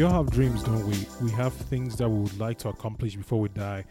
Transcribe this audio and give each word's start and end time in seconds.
We 0.00 0.06
all 0.06 0.24
have 0.24 0.30
dreams, 0.30 0.62
don't 0.62 0.86
we? 0.86 1.06
We 1.20 1.30
have 1.32 1.52
things 1.52 1.94
that 1.96 2.08
we 2.08 2.20
would 2.20 2.38
like 2.38 2.56
to 2.60 2.70
accomplish 2.70 3.16
before 3.16 3.38
we 3.38 3.50
die. 3.50 3.84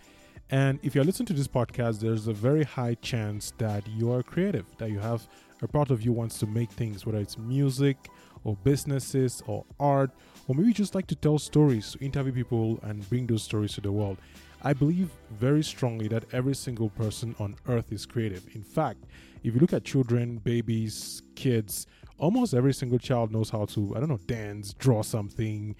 And 0.49 0.79
if 0.81 0.95
you're 0.95 1.03
listening 1.03 1.27
to 1.27 1.33
this 1.33 1.47
podcast, 1.47 1.99
there's 1.99 2.25
a 2.25 2.33
very 2.33 2.63
high 2.63 2.95
chance 2.95 3.53
that 3.59 3.87
you 3.87 4.11
are 4.11 4.23
creative, 4.23 4.65
that 4.79 4.89
you 4.89 4.97
have 4.97 5.27
a 5.61 5.67
part 5.67 5.91
of 5.91 6.01
you 6.01 6.11
wants 6.11 6.39
to 6.39 6.47
make 6.47 6.71
things, 6.71 7.05
whether 7.05 7.19
it's 7.19 7.37
music 7.37 8.09
or 8.43 8.57
businesses 8.63 9.43
or 9.45 9.65
art, 9.79 10.09
or 10.47 10.55
maybe 10.55 10.73
just 10.73 10.95
like 10.95 11.05
to 11.05 11.15
tell 11.15 11.37
stories, 11.37 11.95
interview 12.01 12.33
people 12.33 12.79
and 12.81 13.07
bring 13.07 13.27
those 13.27 13.43
stories 13.43 13.73
to 13.73 13.81
the 13.81 13.91
world. 13.91 14.17
I 14.63 14.73
believe 14.73 15.11
very 15.29 15.63
strongly 15.63 16.07
that 16.07 16.25
every 16.33 16.55
single 16.55 16.89
person 16.89 17.35
on 17.37 17.55
earth 17.67 17.91
is 17.91 18.07
creative. 18.07 18.47
In 18.55 18.63
fact, 18.63 19.05
if 19.43 19.53
you 19.53 19.59
look 19.59 19.73
at 19.73 19.83
children, 19.83 20.39
babies, 20.39 21.21
kids, 21.35 21.85
almost 22.17 22.55
every 22.55 22.73
single 22.73 22.99
child 22.99 23.31
knows 23.31 23.51
how 23.51 23.65
to, 23.65 23.95
I 23.95 23.99
don't 23.99 24.09
know, 24.09 24.19
dance, 24.25 24.73
draw 24.73 25.03
something. 25.03 25.75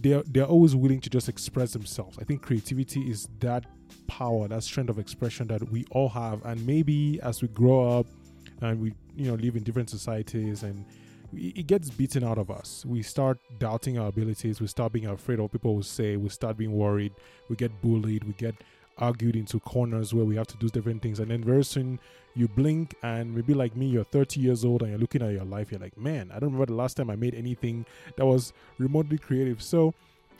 They're, 0.00 0.22
they're 0.26 0.44
always 0.44 0.74
willing 0.74 1.00
to 1.00 1.10
just 1.10 1.28
express 1.28 1.72
themselves. 1.72 2.18
I 2.20 2.24
think 2.24 2.42
creativity 2.42 3.10
is 3.10 3.28
that 3.40 3.64
power, 4.06 4.48
that 4.48 4.62
strength 4.62 4.90
of 4.90 4.98
expression 4.98 5.46
that 5.48 5.70
we 5.70 5.84
all 5.90 6.08
have. 6.10 6.44
And 6.44 6.64
maybe 6.66 7.20
as 7.22 7.42
we 7.42 7.48
grow 7.48 7.98
up 7.98 8.06
and 8.60 8.80
we, 8.80 8.94
you 9.16 9.30
know, 9.30 9.34
live 9.34 9.56
in 9.56 9.62
different 9.62 9.90
societies 9.90 10.62
and 10.62 10.84
it 11.36 11.66
gets 11.66 11.90
beaten 11.90 12.22
out 12.24 12.38
of 12.38 12.50
us. 12.50 12.84
We 12.86 13.02
start 13.02 13.38
doubting 13.58 13.98
our 13.98 14.08
abilities. 14.08 14.60
We 14.60 14.66
start 14.66 14.92
being 14.92 15.06
afraid 15.06 15.34
of 15.34 15.42
what 15.42 15.52
people 15.52 15.74
will 15.74 15.82
say. 15.82 16.16
We 16.16 16.28
start 16.28 16.56
being 16.56 16.72
worried. 16.72 17.12
We 17.48 17.56
get 17.56 17.80
bullied. 17.82 18.24
We 18.24 18.34
get 18.34 18.54
argued 18.98 19.36
into 19.36 19.60
corners 19.60 20.14
where 20.14 20.24
we 20.24 20.36
have 20.36 20.46
to 20.48 20.56
do 20.56 20.68
different 20.68 21.02
things. 21.02 21.20
And 21.20 21.30
then 21.30 21.42
very 21.42 21.64
soon 21.64 21.98
you 22.34 22.48
blink 22.48 22.94
and 23.02 23.34
maybe 23.34 23.54
like 23.54 23.76
me, 23.76 23.86
you're 23.86 24.04
30 24.04 24.40
years 24.40 24.64
old 24.64 24.82
and 24.82 24.90
you're 24.90 24.98
looking 24.98 25.22
at 25.22 25.32
your 25.32 25.44
life. 25.44 25.70
You're 25.70 25.80
like, 25.80 25.96
man, 25.96 26.30
I 26.30 26.38
don't 26.38 26.52
remember 26.52 26.66
the 26.66 26.74
last 26.74 26.96
time 26.96 27.10
I 27.10 27.16
made 27.16 27.34
anything 27.34 27.86
that 28.16 28.26
was 28.26 28.52
remotely 28.78 29.18
creative. 29.18 29.62
So 29.62 29.94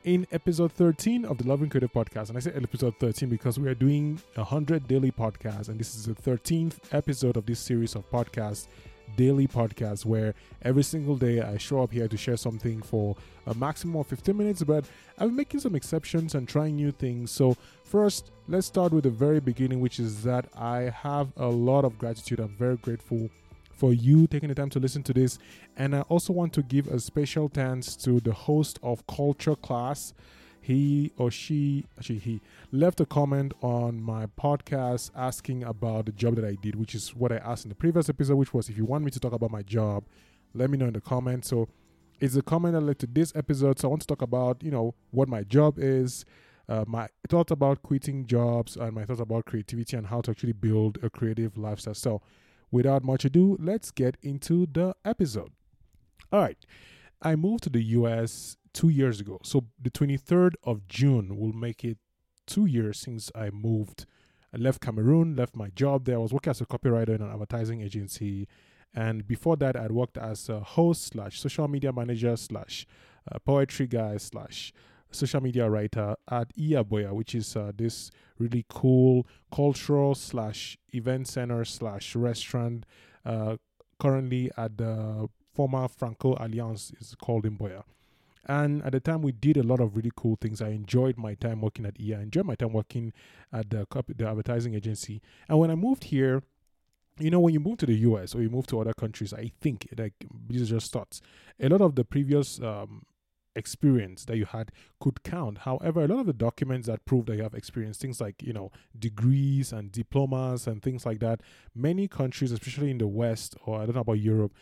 in 0.05 0.27
episode 0.33 0.73
13 0.73 1.25
of 1.25 1.39
the 1.39 1.49
Loving 1.49 1.71
Creative 1.71 1.93
podcast, 1.93 2.29
and 2.29 2.37
I 2.37 2.41
say 2.41 2.53
episode 2.55 2.95
13 3.01 3.29
because 3.29 3.59
we 3.59 3.69
are 3.69 3.75
doing 3.75 4.21
a 4.37 4.41
100 4.41 4.87
daily 4.87 5.11
podcasts, 5.11 5.69
and 5.69 5.79
this 5.79 5.95
is 5.95 6.05
the 6.05 6.15
13th 6.15 6.77
episode 6.93 7.37
of 7.37 7.47
this 7.47 7.59
series 7.59 7.95
of 7.95 8.09
podcasts 8.11 8.69
daily 9.17 9.47
podcast 9.47 10.05
where 10.05 10.35
every 10.63 10.83
single 10.83 11.17
day 11.17 11.41
I 11.41 11.59
show 11.59 11.83
up 11.83 11.93
here 11.93 12.09
to 12.09 12.17
share 12.17 12.37
something 12.37 12.83
for 12.83 13.17
a 13.47 13.55
maximum 13.55 13.97
of 13.97 14.07
15 14.07 14.37
minutes, 14.37 14.63
but 14.63 14.85
I'm 15.19 15.37
making 15.37 15.61
some 15.61 15.75
exceptions 15.75 16.35
and 16.35 16.49
trying 16.49 16.77
new 16.77 16.91
things. 16.91 17.31
So, 17.31 17.57
first, 17.85 18.31
let's 18.49 18.67
start 18.67 18.93
with 18.93 19.05
the 19.05 19.11
very 19.11 19.41
beginning, 19.41 19.81
which 19.81 20.01
is 20.01 20.23
that 20.25 20.47
I 20.57 20.93
have 21.03 21.33
a 21.37 21.47
lot 21.47 21.85
of 21.85 21.99
gratitude. 21.99 22.41
I'm 22.41 22.57
very 22.57 22.77
grateful 22.77 23.31
for 23.73 23.93
you 23.93 24.27
taking 24.27 24.49
the 24.49 24.55
time 24.55 24.71
to 24.71 24.79
listen 24.79 25.03
to 25.05 25.13
this. 25.13 25.39
And 25.77 25.95
I 25.95 26.03
also 26.03 26.33
want 26.33 26.53
to 26.55 26.63
give 26.63 26.87
a 26.89 27.01
special 27.01 27.49
thanks 27.49 27.97
to 27.97 28.21
the 28.21 28.33
host 28.33 28.79
of 28.83 29.07
Culture 29.07 29.57
Class 29.57 30.15
he 30.65 31.13
or 31.19 31.31
she 31.31 31.85
actually 31.99 32.19
he 32.21 32.41
left 32.73 32.99
a 32.99 33.05
comment 33.05 33.53
on 33.61 34.01
my 34.01 34.25
podcast 34.25 35.11
asking 35.15 35.63
about 35.63 36.07
the 36.07 36.13
job 36.13 36.37
that 36.37 36.45
I 36.45 36.55
did, 36.55 36.75
which 36.75 36.95
is 36.95 37.15
what 37.15 37.31
I 37.33 37.37
asked 37.37 37.67
in 37.67 37.69
the 37.69 37.75
previous 37.75 38.09
episode, 38.09 38.37
which 38.37 38.55
was 38.55 38.71
if 38.71 38.79
you 38.79 38.87
want 38.87 39.05
me 39.05 39.11
to 39.11 39.21
talk 39.21 39.35
about 39.35 39.51
my 39.51 39.61
job, 39.61 40.05
let 40.55 40.71
me 40.71 40.79
know 40.79 40.87
in 40.87 40.95
the 40.95 41.03
comments. 41.03 41.49
So 41.49 41.69
it's 42.19 42.35
a 42.35 42.41
comment 42.41 42.73
that 42.73 42.81
led 42.81 42.99
to 43.01 43.07
this 43.07 43.31
episode. 43.37 43.79
So 43.79 43.89
I 43.89 43.91
want 43.91 44.01
to 44.03 44.07
talk 44.07 44.23
about, 44.23 44.63
you 44.63 44.71
know, 44.71 44.95
what 45.11 45.29
my 45.29 45.43
job 45.43 45.75
is, 45.79 46.25
uh, 46.67 46.87
my 46.87 47.09
thoughts 47.29 47.53
about 47.53 47.83
quitting 47.83 48.25
jobs, 48.25 48.75
and 48.75 48.95
my 48.95 49.05
thoughts 49.05 49.21
about 49.21 49.45
creativity 49.45 49.99
and 49.99 50.07
how 50.07 50.23
to 50.23 50.31
actually 50.31 50.55
build 50.55 50.99
a 51.03 51.11
creative 51.11 51.59
lifestyle. 51.59 51.93
So 51.93 52.23
without 52.71 53.05
much 53.05 53.27
ado, 53.27 53.59
let's 53.61 53.91
get 53.91 54.17
into 54.23 54.67
the 54.73 54.97
episode. 55.05 55.53
All 56.33 56.41
right. 56.41 56.57
I 57.21 57.37
moved 57.37 57.65
to 57.65 57.71
the 57.71 57.83
US 57.83 58.57
two 58.75 58.91
years 58.91 59.21
ago. 59.21 59.41
So 59.43 59.65
the 59.81 59.91
23rd 59.91 60.55
of 60.65 60.87
June 60.87 61.39
will 61.39 61.53
make 61.55 61.85
it 61.85 61.97
two 62.47 62.67
years 62.67 62.99
since 62.99 63.31
I 63.35 63.49
moved. 63.51 64.05
I 64.53 64.59
left 64.59 64.81
Cameroon, 64.81 65.35
left 65.37 65.57
my 65.57 65.69
job 65.71 66.05
there. 66.05 66.17
I 66.17 66.19
was 66.19 66.33
working 66.33 66.51
as 66.51 66.61
a 66.61 66.67
copywriter 66.67 67.11
in 67.11 67.23
an 67.23 67.31
advertising 67.31 67.81
agency. 67.81 68.47
And 68.95 69.27
before 69.27 69.57
that, 69.57 69.77
I'd 69.77 69.93
worked 69.93 70.19
as 70.19 70.49
a 70.49 70.61
host 70.61 71.07
slash 71.07 71.41
social 71.41 71.67
media 71.67 71.93
manager 71.93 72.37
slash 72.37 72.87
uh, 73.31 73.39
poetry 73.39 73.87
guy 73.87 74.19
slash 74.19 74.73
social 75.11 75.41
media 75.41 75.69
writer 75.71 76.17
at 76.31 76.55
Iyaboya, 76.57 77.13
which 77.13 77.35
is 77.35 77.57
uh, 77.57 77.73
this 77.77 78.11
really 78.39 78.65
cool 78.69 79.27
cultural 79.53 80.15
slash 80.15 80.77
event 80.93 81.29
center 81.29 81.65
slash 81.65 82.15
restaurant 82.15 82.85
uh, 83.25 83.57
currently 83.99 84.51
at 84.57 84.77
the 84.77 85.29
former 85.53 85.89
Franco 85.89 86.37
Alliance 86.39 86.93
is 87.01 87.15
called 87.15 87.47
in 87.47 87.57
Boya. 87.57 87.85
And 88.47 88.83
at 88.85 88.93
the 88.93 89.01
time, 89.01 89.23
we 89.23 89.33
did 89.33 89.57
a 89.57 89.63
lot 89.63 89.81
of 89.81 89.97
really 89.97 90.13
cool 90.15 90.37
things. 90.41 90.61
I 90.61 90.69
enjoyed 90.69 91.17
my 91.17 91.35
time 91.35 91.61
working 91.61 91.87
at 91.87 91.99
EA. 91.99 92.17
I 92.17 92.23
enjoyed 92.23 92.47
my 92.47 92.55
time 92.55 92.73
working 92.73 93.13
at 93.53 93.71
the, 93.71 93.87
the 94.17 94.29
advertising 94.29 94.75
agency. 94.75 95.23
And 95.49 95.59
when 95.59 95.71
I 95.71 95.75
moved 95.75 96.05
here, 96.05 96.43
you 97.19 97.31
know, 97.31 97.41
when 97.41 97.55
you 97.55 97.61
move 97.61 97.79
to 97.79 97.87
the 97.87 97.95
US 97.95 98.35
or 98.35 98.43
you 98.43 98.51
move 98.51 98.67
to 98.69 98.81
other 98.81 98.95
countries, 98.95 99.33
I 99.33 99.53
think, 99.61 99.89
like, 99.97 100.15
these 100.49 100.63
are 100.63 100.77
just 100.77 100.93
thoughts. 100.93 101.21
A 101.61 101.69
lot 101.69 101.81
of 101.81 101.95
the 101.95 102.05
previous 102.05 102.61
um, 102.61 103.03
experience 103.57 104.25
that 104.25 104.37
you 104.37 104.47
had 104.47 104.73
could 105.01 105.23
count. 105.23 105.59
However, 105.59 106.05
a 106.05 106.09
lot 106.09 106.21
of 106.21 106.27
the 106.27 106.33
documents 106.33 106.87
that 106.89 107.05
prove 107.05 107.27
that 107.27 107.37
you 107.37 107.43
have 107.43 107.55
experience, 107.55 107.99
things 107.99 108.21
like, 108.21 108.43
you 108.43 108.53
know, 108.53 108.73
degrees 108.99 109.73
and 109.73 109.93
diplomas 109.93 110.67
and 110.67 110.83
things 110.83 111.07
like 111.07 111.21
that, 111.21 111.41
many 111.75 112.09
countries, 112.09 112.53
especially 112.53 112.91
in 112.91 112.99
the 112.99 113.07
West, 113.07 113.57
or 113.65 113.81
I 113.81 113.87
don't 113.87 113.95
know 113.95 114.01
about 114.01 114.19
Europe, 114.19 114.53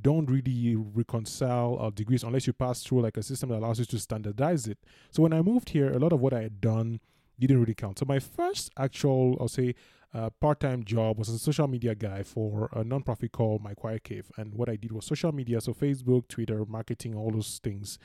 don't 0.00 0.26
really 0.26 0.76
reconcile 0.76 1.76
our 1.78 1.90
degrees 1.90 2.22
unless 2.22 2.46
you 2.46 2.52
pass 2.52 2.82
through 2.82 3.02
like 3.02 3.16
a 3.16 3.22
system 3.22 3.50
that 3.50 3.58
allows 3.58 3.78
you 3.78 3.84
to 3.84 3.98
standardize 3.98 4.66
it. 4.66 4.78
So 5.10 5.22
when 5.22 5.32
I 5.32 5.42
moved 5.42 5.70
here, 5.70 5.92
a 5.92 5.98
lot 5.98 6.12
of 6.12 6.20
what 6.20 6.32
I 6.32 6.42
had 6.42 6.60
done 6.60 7.00
didn't 7.38 7.60
really 7.60 7.74
count. 7.74 7.98
So 7.98 8.06
my 8.06 8.18
first 8.18 8.70
actual, 8.78 9.36
I'll 9.40 9.48
say, 9.48 9.74
uh, 10.14 10.30
part-time 10.40 10.84
job 10.84 11.18
was 11.18 11.28
as 11.28 11.36
a 11.36 11.38
social 11.38 11.66
media 11.66 11.94
guy 11.94 12.22
for 12.22 12.68
a 12.72 12.84
nonprofit 12.84 13.32
called 13.32 13.62
My 13.62 13.72
Quiet 13.74 14.04
Cave, 14.04 14.30
and 14.36 14.54
what 14.54 14.68
I 14.68 14.76
did 14.76 14.92
was 14.92 15.06
social 15.06 15.32
media, 15.32 15.60
so 15.60 15.72
Facebook, 15.72 16.28
Twitter, 16.28 16.64
marketing, 16.66 17.14
all 17.14 17.30
those 17.30 17.58
things, 17.62 17.98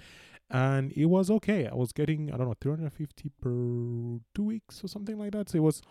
and 0.50 0.94
it 0.94 1.06
was 1.06 1.30
okay. 1.30 1.68
I 1.68 1.76
was 1.76 1.92
getting 1.92 2.34
I 2.34 2.38
don't 2.38 2.48
know 2.48 2.56
350 2.60 3.30
per 3.42 4.22
two 4.34 4.44
weeks 4.44 4.84
or 4.84 4.88
something 4.88 5.18
like 5.20 5.32
that. 5.34 5.50
So 5.50 5.58
it 5.58 5.62
was 5.62 5.82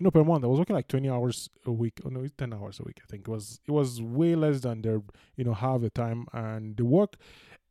no 0.00 0.10
per 0.10 0.24
month. 0.24 0.44
I 0.44 0.46
was 0.46 0.58
working 0.58 0.76
like 0.76 0.88
twenty 0.88 1.08
hours 1.08 1.50
a 1.66 1.72
week. 1.72 2.00
Oh 2.04 2.08
no, 2.08 2.20
it's 2.20 2.34
ten 2.36 2.52
hours 2.52 2.80
a 2.80 2.84
week. 2.84 3.00
I 3.02 3.06
think 3.10 3.26
it 3.26 3.30
was. 3.30 3.60
It 3.66 3.72
was 3.72 4.00
way 4.00 4.34
less 4.34 4.60
than 4.60 4.82
their 4.82 5.02
you 5.36 5.44
know 5.44 5.54
half 5.54 5.80
the 5.80 5.90
time 5.90 6.26
and 6.32 6.76
the 6.76 6.84
work. 6.84 7.16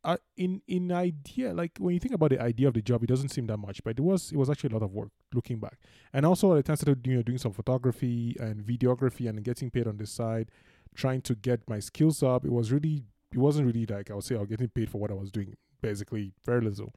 Uh, 0.04 0.16
in 0.36 0.62
in 0.68 0.92
idea, 0.92 1.52
like 1.52 1.72
when 1.78 1.92
you 1.92 2.00
think 2.00 2.14
about 2.14 2.30
the 2.30 2.40
idea 2.40 2.68
of 2.68 2.74
the 2.74 2.82
job, 2.82 3.02
it 3.02 3.08
doesn't 3.08 3.30
seem 3.30 3.46
that 3.46 3.56
much, 3.56 3.82
but 3.82 3.98
it 3.98 4.02
was 4.02 4.30
it 4.32 4.36
was 4.36 4.48
actually 4.48 4.70
a 4.70 4.74
lot 4.74 4.82
of 4.82 4.92
work 4.92 5.10
looking 5.34 5.58
back. 5.58 5.78
And 6.12 6.24
also, 6.24 6.54
I 6.56 6.60
started 6.60 7.06
you 7.06 7.16
know 7.16 7.22
doing 7.22 7.38
some 7.38 7.52
photography 7.52 8.36
and 8.38 8.64
videography 8.64 9.28
and 9.28 9.42
getting 9.42 9.70
paid 9.70 9.86
on 9.88 9.96
the 9.96 10.06
side, 10.06 10.50
trying 10.94 11.22
to 11.22 11.34
get 11.34 11.68
my 11.68 11.80
skills 11.80 12.22
up. 12.22 12.44
It 12.44 12.52
was 12.52 12.70
really 12.70 13.04
it 13.32 13.38
wasn't 13.38 13.66
really 13.66 13.86
like 13.86 14.10
I 14.10 14.14
would 14.14 14.24
say 14.24 14.36
I 14.36 14.40
was 14.40 14.48
getting 14.48 14.68
paid 14.68 14.88
for 14.88 14.98
what 14.98 15.10
I 15.10 15.14
was 15.14 15.30
doing, 15.30 15.56
basically 15.82 16.32
very 16.44 16.60
little. 16.62 16.94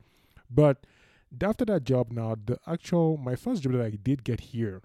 But 0.49 0.85
after 1.41 1.65
that 1.65 1.83
job, 1.85 2.11
now 2.11 2.35
the 2.43 2.59
actual 2.67 3.17
my 3.17 3.35
first 3.35 3.63
job 3.63 3.73
that 3.73 3.81
I 3.81 3.91
did 3.91 4.23
get 4.23 4.41
here 4.41 4.81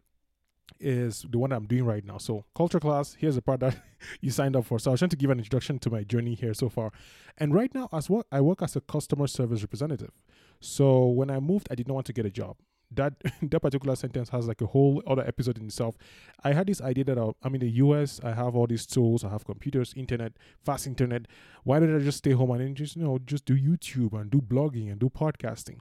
is 0.80 1.26
the 1.28 1.38
one 1.38 1.52
I'm 1.52 1.66
doing 1.66 1.84
right 1.84 2.04
now. 2.04 2.18
So, 2.18 2.44
culture 2.54 2.80
class, 2.80 3.16
here's 3.18 3.34
the 3.34 3.42
part 3.42 3.60
that 3.60 3.76
you 4.20 4.30
signed 4.30 4.56
up 4.56 4.66
for. 4.66 4.78
So, 4.78 4.90
I 4.90 4.92
was 4.92 5.00
trying 5.00 5.10
to 5.10 5.16
give 5.16 5.30
an 5.30 5.38
introduction 5.38 5.78
to 5.80 5.90
my 5.90 6.02
journey 6.02 6.34
here 6.34 6.54
so 6.54 6.68
far. 6.68 6.92
And 7.38 7.54
right 7.54 7.74
now, 7.74 7.88
as 7.92 8.08
what 8.10 8.26
I 8.30 8.40
work 8.40 8.62
as 8.62 8.76
a 8.76 8.80
customer 8.80 9.26
service 9.26 9.62
representative. 9.62 10.12
So, 10.60 11.06
when 11.06 11.30
I 11.30 11.40
moved, 11.40 11.68
I 11.70 11.74
did 11.74 11.88
not 11.88 11.94
want 11.94 12.06
to 12.06 12.12
get 12.12 12.26
a 12.26 12.30
job. 12.30 12.56
That 12.90 13.14
that 13.42 13.60
particular 13.60 13.96
sentence 13.96 14.28
has 14.30 14.46
like 14.46 14.60
a 14.60 14.66
whole 14.66 15.02
other 15.06 15.26
episode 15.26 15.58
in 15.58 15.66
itself. 15.66 15.96
I 16.44 16.52
had 16.52 16.66
this 16.66 16.80
idea 16.80 17.04
that 17.04 17.34
I'm 17.42 17.54
in 17.54 17.60
the 17.60 17.70
US, 17.70 18.20
I 18.22 18.32
have 18.32 18.54
all 18.54 18.66
these 18.66 18.86
tools, 18.86 19.24
I 19.24 19.30
have 19.30 19.44
computers, 19.44 19.92
internet, 19.96 20.32
fast 20.64 20.86
internet. 20.86 21.26
Why 21.64 21.80
don't 21.80 21.94
I 21.94 21.98
just 22.04 22.18
stay 22.18 22.32
home 22.32 22.52
and 22.52 22.76
just 22.76 22.96
you 22.96 23.02
know 23.02 23.18
just 23.18 23.44
do 23.44 23.56
YouTube 23.56 24.12
and 24.18 24.30
do 24.30 24.40
blogging 24.40 24.90
and 24.90 25.00
do 25.00 25.10
podcasting? 25.10 25.80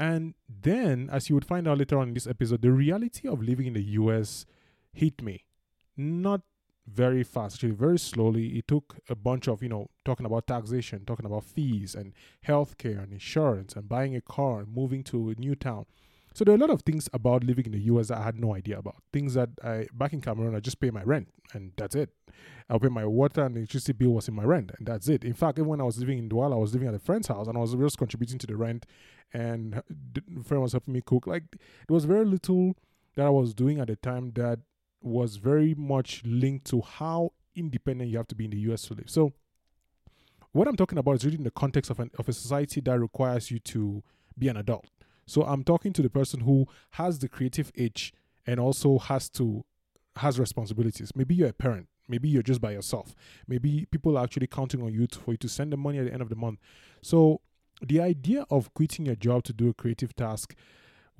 And 0.00 0.32
then, 0.48 1.10
as 1.12 1.28
you 1.28 1.34
would 1.34 1.44
find 1.44 1.68
out 1.68 1.76
later 1.76 1.98
on 1.98 2.08
in 2.08 2.14
this 2.14 2.26
episode, 2.26 2.62
the 2.62 2.72
reality 2.72 3.28
of 3.28 3.42
living 3.42 3.66
in 3.66 3.74
the 3.74 3.82
US 3.82 4.46
hit 4.94 5.22
me. 5.22 5.44
Not 5.94 6.40
very 6.86 7.22
fast, 7.22 7.56
actually, 7.56 7.72
very 7.72 7.98
slowly. 7.98 8.56
It 8.58 8.66
took 8.66 8.96
a 9.10 9.14
bunch 9.14 9.46
of, 9.46 9.62
you 9.62 9.68
know, 9.68 9.90
talking 10.06 10.24
about 10.24 10.46
taxation, 10.46 11.04
talking 11.04 11.26
about 11.26 11.44
fees 11.44 11.94
and 11.94 12.14
healthcare 12.48 13.02
and 13.02 13.12
insurance 13.12 13.74
and 13.74 13.90
buying 13.90 14.16
a 14.16 14.22
car 14.22 14.60
and 14.60 14.74
moving 14.74 15.04
to 15.04 15.28
a 15.28 15.34
new 15.34 15.54
town. 15.54 15.84
So 16.32 16.44
there 16.44 16.54
are 16.54 16.56
a 16.56 16.60
lot 16.60 16.70
of 16.70 16.80
things 16.80 17.10
about 17.12 17.44
living 17.44 17.66
in 17.66 17.72
the 17.72 17.82
US 17.92 18.08
that 18.08 18.18
I 18.18 18.22
had 18.22 18.40
no 18.40 18.54
idea 18.54 18.78
about. 18.78 19.02
Things 19.12 19.34
that 19.34 19.50
I 19.62 19.86
back 19.92 20.14
in 20.14 20.22
Cameroon 20.22 20.56
I 20.56 20.60
just 20.60 20.80
pay 20.80 20.90
my 20.90 21.02
rent 21.02 21.28
and 21.52 21.72
that's 21.76 21.94
it. 21.94 22.10
I'll 22.68 22.80
pay 22.80 22.88
my 22.88 23.04
water 23.04 23.44
and 23.44 23.56
electricity 23.56 23.92
bill 23.92 24.10
was 24.10 24.28
in 24.28 24.34
my 24.34 24.44
rent 24.44 24.72
and 24.78 24.86
that's 24.86 25.08
it. 25.08 25.24
In 25.24 25.34
fact, 25.34 25.58
even 25.58 25.68
when 25.68 25.80
I 25.80 25.84
was 25.84 25.98
living 25.98 26.18
in 26.18 26.28
Douala, 26.28 26.54
I 26.54 26.58
was 26.58 26.72
living 26.72 26.88
at 26.88 26.94
a 26.94 26.98
friend's 26.98 27.28
house 27.28 27.46
and 27.46 27.56
I 27.56 27.60
was 27.60 27.74
just 27.74 27.98
contributing 27.98 28.38
to 28.38 28.46
the 28.46 28.56
rent 28.56 28.86
and 29.32 29.82
the 29.88 30.22
friend 30.44 30.62
was 30.62 30.72
helping 30.72 30.94
me 30.94 31.02
cook. 31.04 31.26
Like 31.26 31.44
there 31.52 31.94
was 31.94 32.04
very 32.04 32.24
little 32.24 32.76
that 33.16 33.26
I 33.26 33.30
was 33.30 33.54
doing 33.54 33.80
at 33.80 33.88
the 33.88 33.96
time 33.96 34.32
that 34.36 34.60
was 35.02 35.36
very 35.36 35.74
much 35.74 36.22
linked 36.24 36.66
to 36.66 36.80
how 36.80 37.32
independent 37.56 38.10
you 38.10 38.16
have 38.18 38.28
to 38.28 38.34
be 38.34 38.44
in 38.44 38.50
the 38.50 38.58
US 38.72 38.82
to 38.82 38.94
live. 38.94 39.10
So 39.10 39.32
what 40.52 40.68
I'm 40.68 40.76
talking 40.76 40.98
about 40.98 41.16
is 41.16 41.24
really 41.24 41.38
in 41.38 41.44
the 41.44 41.50
context 41.50 41.90
of 41.90 42.00
an 42.00 42.10
of 42.18 42.28
a 42.28 42.32
society 42.32 42.80
that 42.80 42.98
requires 42.98 43.50
you 43.50 43.58
to 43.60 44.02
be 44.38 44.48
an 44.48 44.56
adult. 44.56 44.86
So 45.26 45.42
I'm 45.42 45.62
talking 45.62 45.92
to 45.92 46.02
the 46.02 46.10
person 46.10 46.40
who 46.40 46.66
has 46.92 47.20
the 47.20 47.28
creative 47.28 47.70
itch 47.74 48.12
and 48.46 48.58
also 48.58 48.98
has 48.98 49.28
to 49.30 49.64
has 50.16 50.38
responsibilities. 50.38 51.12
Maybe 51.14 51.34
you're 51.34 51.48
a 51.48 51.52
parent. 51.52 51.88
Maybe 52.10 52.28
you're 52.28 52.42
just 52.42 52.60
by 52.60 52.72
yourself. 52.72 53.14
Maybe 53.46 53.86
people 53.90 54.18
are 54.18 54.24
actually 54.24 54.48
counting 54.48 54.82
on 54.82 54.92
you 54.92 55.06
to, 55.06 55.18
for 55.18 55.30
you 55.32 55.38
to 55.38 55.48
send 55.48 55.72
them 55.72 55.80
money 55.80 55.98
at 55.98 56.06
the 56.06 56.12
end 56.12 56.22
of 56.22 56.28
the 56.28 56.36
month. 56.36 56.58
So 57.02 57.40
the 57.80 58.00
idea 58.00 58.44
of 58.50 58.72
quitting 58.74 59.06
your 59.06 59.14
job 59.14 59.44
to 59.44 59.52
do 59.52 59.68
a 59.68 59.74
creative 59.74 60.14
task 60.14 60.54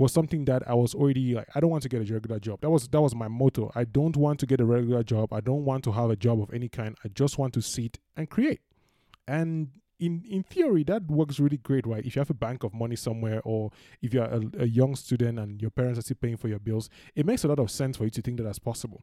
was 0.00 0.12
something 0.12 0.46
that 0.46 0.66
I 0.66 0.74
was 0.74 0.94
already 0.94 1.34
like 1.34 1.48
I 1.54 1.60
don't 1.60 1.70
want 1.70 1.82
to 1.82 1.88
get 1.88 2.00
a 2.00 2.12
regular 2.12 2.40
job. 2.40 2.62
That 2.62 2.70
was 2.70 2.88
that 2.88 3.00
was 3.00 3.14
my 3.14 3.28
motto. 3.28 3.70
I 3.74 3.84
don't 3.84 4.16
want 4.16 4.40
to 4.40 4.46
get 4.46 4.60
a 4.60 4.64
regular 4.64 5.02
job. 5.02 5.32
I 5.32 5.40
don't 5.40 5.64
want 5.64 5.84
to 5.84 5.92
have 5.92 6.10
a 6.10 6.16
job 6.16 6.40
of 6.40 6.52
any 6.54 6.68
kind. 6.68 6.96
I 7.04 7.08
just 7.08 7.38
want 7.38 7.52
to 7.54 7.60
sit 7.60 7.98
and 8.16 8.28
create. 8.28 8.60
And 9.28 9.68
in 9.98 10.24
in 10.28 10.42
theory 10.42 10.84
that 10.84 11.06
works 11.06 11.38
really 11.38 11.58
great, 11.58 11.86
right? 11.86 12.04
If 12.04 12.16
you 12.16 12.20
have 12.20 12.30
a 12.30 12.34
bank 12.34 12.64
of 12.64 12.72
money 12.72 12.96
somewhere 12.96 13.42
or 13.44 13.70
if 14.00 14.14
you're 14.14 14.24
a, 14.24 14.40
a 14.60 14.66
young 14.66 14.96
student 14.96 15.38
and 15.38 15.60
your 15.60 15.70
parents 15.70 15.98
are 15.98 16.02
still 16.02 16.16
paying 16.20 16.38
for 16.38 16.48
your 16.48 16.58
bills, 16.58 16.88
it 17.14 17.26
makes 17.26 17.44
a 17.44 17.48
lot 17.48 17.58
of 17.58 17.70
sense 17.70 17.98
for 17.98 18.04
you 18.04 18.10
to 18.10 18.22
think 18.22 18.38
that 18.38 18.44
that's 18.44 18.58
possible. 18.58 19.02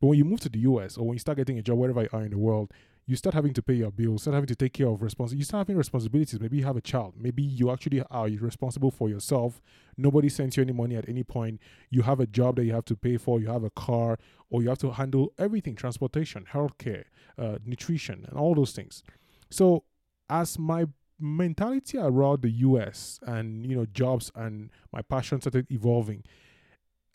But 0.00 0.08
when 0.08 0.18
you 0.18 0.24
move 0.24 0.40
to 0.40 0.48
the 0.48 0.60
US 0.60 0.96
or 0.96 1.06
when 1.06 1.14
you 1.14 1.20
start 1.20 1.36
getting 1.36 1.58
a 1.58 1.62
job 1.62 1.78
wherever 1.78 2.02
you 2.02 2.08
are 2.12 2.24
in 2.24 2.30
the 2.30 2.38
world, 2.38 2.72
you 3.06 3.16
start 3.16 3.34
having 3.34 3.52
to 3.52 3.62
pay 3.62 3.74
your 3.74 3.90
bills, 3.90 4.22
start 4.22 4.34
having 4.34 4.48
to 4.48 4.54
take 4.54 4.72
care 4.72 4.88
of 4.88 5.02
responsibilities. 5.02 5.38
You 5.40 5.44
start 5.44 5.66
having 5.66 5.76
responsibilities. 5.76 6.40
Maybe 6.40 6.56
you 6.56 6.64
have 6.64 6.76
a 6.76 6.80
child. 6.80 7.14
Maybe 7.18 7.42
you 7.42 7.70
actually 7.70 8.02
are 8.10 8.26
responsible 8.28 8.90
for 8.90 9.10
yourself. 9.10 9.60
Nobody 9.96 10.30
sends 10.30 10.56
you 10.56 10.62
any 10.62 10.72
money 10.72 10.96
at 10.96 11.08
any 11.08 11.22
point. 11.22 11.60
You 11.90 12.02
have 12.02 12.20
a 12.20 12.26
job 12.26 12.56
that 12.56 12.64
you 12.64 12.72
have 12.72 12.86
to 12.86 12.96
pay 12.96 13.18
for. 13.18 13.40
You 13.40 13.48
have 13.48 13.62
a 13.62 13.70
car, 13.70 14.18
or 14.48 14.62
you 14.62 14.70
have 14.70 14.78
to 14.78 14.92
handle 14.92 15.32
everything: 15.38 15.76
transportation, 15.76 16.46
healthcare, 16.50 17.04
uh, 17.38 17.58
nutrition, 17.64 18.24
and 18.28 18.38
all 18.38 18.54
those 18.54 18.72
things. 18.72 19.02
So, 19.50 19.84
as 20.30 20.58
my 20.58 20.86
mentality 21.20 21.98
around 21.98 22.42
the 22.42 22.50
U.S. 22.50 23.20
and 23.22 23.66
you 23.66 23.76
know 23.76 23.86
jobs 23.86 24.32
and 24.34 24.70
my 24.92 25.02
passion 25.02 25.42
started 25.42 25.66
evolving, 25.70 26.24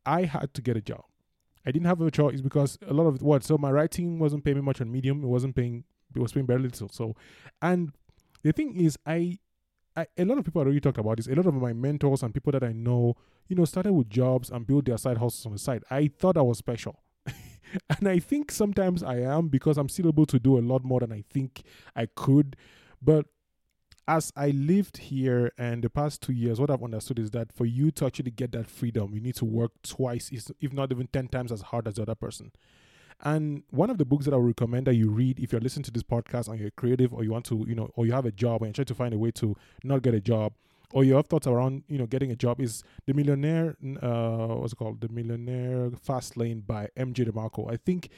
I 0.06 0.26
had 0.26 0.54
to 0.54 0.62
get 0.62 0.78
a 0.78 0.82
job. 0.82 1.06
I 1.66 1.72
didn't 1.72 1.88
have 1.88 2.02
a 2.02 2.12
choice 2.12 2.42
because 2.42 2.78
a 2.88 2.94
lot 2.94 3.08
of 3.08 3.22
what 3.22 3.44
so 3.44 3.58
my 3.58 3.72
writing 3.72 4.20
wasn't 4.20 4.44
paying 4.44 4.58
me 4.58 4.62
much 4.62 4.82
on 4.82 4.92
Medium. 4.92 5.24
It 5.24 5.28
wasn't 5.28 5.56
paying. 5.56 5.84
It 6.16 6.20
was 6.20 6.34
paying 6.34 6.48
very 6.48 6.62
little. 6.62 6.90
So, 6.90 7.16
and 7.62 7.92
the 8.44 8.52
thing 8.52 8.76
is, 8.80 8.98
I, 9.06 9.38
I 9.96 10.08
a 10.18 10.26
lot 10.26 10.38
of 10.38 10.46
people 10.46 10.62
already 10.62 10.80
talked 10.80 10.98
about 10.98 11.18
this. 11.18 11.28
A 11.28 11.36
lot 11.36 11.46
of 11.46 11.54
my 11.54 11.74
mentors 11.74 12.24
and 12.24 12.34
people 12.34 12.52
that 12.54 12.64
I 12.64 12.72
know, 12.72 13.16
you 13.48 13.56
know, 13.56 13.66
started 13.66 13.94
with 13.94 14.10
jobs 14.10 14.50
and 14.50 14.66
built 14.66 14.86
their 14.86 14.98
side 14.98 15.18
hustles 15.18 15.46
on 15.46 15.54
the 15.54 15.60
side. 15.60 15.84
I 15.92 16.08
thought 16.08 16.38
I 16.38 16.42
was 16.42 16.58
special. 16.58 17.00
and 18.00 18.08
I 18.08 18.20
think 18.20 18.52
sometimes 18.52 19.04
I 19.04 19.18
am 19.18 19.50
because 19.50 19.78
I'm 19.78 19.90
still 19.90 20.08
able 20.08 20.26
to 20.28 20.40
do 20.40 20.58
a 20.58 20.62
lot 20.62 20.84
more 20.84 21.02
than 21.02 21.12
I 21.12 21.24
think 21.30 21.64
I 21.96 22.08
could. 22.08 22.56
But 23.02 23.26
as 24.10 24.34
I 24.36 24.50
lived 24.50 24.98
here 24.98 25.52
and 25.56 25.84
the 25.84 25.90
past 25.90 26.24
two 26.24 26.34
years, 26.34 26.60
what 26.60 26.72
I've 26.72 26.82
understood 26.82 27.20
is 27.20 27.30
that 27.30 27.54
for 27.54 27.68
you 27.68 27.92
to 27.92 28.08
actually 28.08 28.32
get 28.32 28.52
that 28.54 28.68
freedom, 28.68 29.14
you 29.14 29.22
need 29.22 29.36
to 29.36 29.46
work 29.46 29.72
twice, 29.84 30.32
if 30.60 30.74
not 30.74 30.92
even 30.92 31.06
10 31.06 31.28
times 31.28 31.52
as 31.52 31.62
hard 31.62 31.88
as 31.88 31.94
the 31.94 32.02
other 32.02 32.16
person. 32.16 32.52
And 33.22 33.62
one 33.70 33.92
of 33.92 34.00
the 34.00 34.06
books 34.06 34.26
that 34.26 34.34
I 34.34 34.38
would 34.38 34.48
recommend 34.48 34.88
that 34.88 34.96
you 34.96 35.12
read 35.12 35.40
if 35.40 35.52
you're 35.52 35.62
listening 35.62 35.84
to 35.84 35.92
this 35.92 36.02
podcast 36.02 36.48
and 36.48 36.60
you're 36.60 36.72
creative 36.72 37.14
or 37.14 37.24
you 37.24 37.30
want 37.30 37.46
to, 37.46 37.64
you 37.68 37.76
know, 37.76 37.92
or 37.96 38.08
you 38.08 38.14
have 38.14 38.26
a 38.26 38.32
job 38.32 38.64
and 38.64 38.70
you're 38.70 38.84
trying 38.84 38.88
to 38.88 38.96
find 38.96 39.14
a 39.14 39.18
way 39.20 39.30
to 39.32 39.56
not 39.84 40.02
get 40.02 40.16
a 40.16 40.20
job, 40.20 40.54
or 40.92 41.04
you 41.04 41.14
have 41.14 41.28
thoughts 41.28 41.46
around, 41.46 41.84
you 41.88 42.00
know, 42.00 42.08
getting 42.08 42.32
a 42.32 42.36
job 42.36 42.60
is 42.60 42.84
The 43.06 43.14
Millionaire, 43.14 43.76
uh, 44.02 44.56
what's 44.56 44.74
it 44.74 44.78
called? 44.78 45.02
The 45.02 45.10
Millionaire 45.10 45.92
Fastlane 45.92 46.66
by 46.66 46.88
MJ 46.98 47.30
DeMarco. 47.30 47.72
I 47.72 47.78
think 47.78 48.10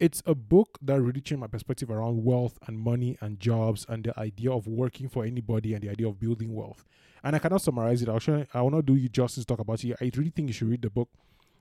it's 0.00 0.22
a 0.26 0.34
book 0.34 0.78
that 0.82 1.00
really 1.00 1.20
changed 1.20 1.40
my 1.40 1.46
perspective 1.46 1.90
around 1.90 2.24
wealth 2.24 2.58
and 2.66 2.78
money 2.78 3.16
and 3.20 3.38
jobs 3.38 3.86
and 3.88 4.04
the 4.04 4.18
idea 4.18 4.50
of 4.50 4.66
working 4.66 5.08
for 5.08 5.24
anybody 5.24 5.72
and 5.74 5.82
the 5.82 5.88
idea 5.88 6.08
of 6.08 6.18
building 6.18 6.54
wealth. 6.54 6.84
And 7.22 7.34
I 7.34 7.38
cannot 7.38 7.62
summarize 7.62 8.02
it. 8.02 8.08
I'll 8.08 8.18
show, 8.18 8.44
I 8.52 8.60
will 8.62 8.70
not 8.70 8.86
do 8.86 8.96
you 8.96 9.08
justice 9.08 9.44
talk 9.44 9.60
about 9.60 9.82
it. 9.84 9.96
I 10.00 10.10
really 10.16 10.30
think 10.30 10.48
you 10.48 10.52
should 10.52 10.68
read 10.68 10.82
the 10.82 10.90
book. 10.90 11.08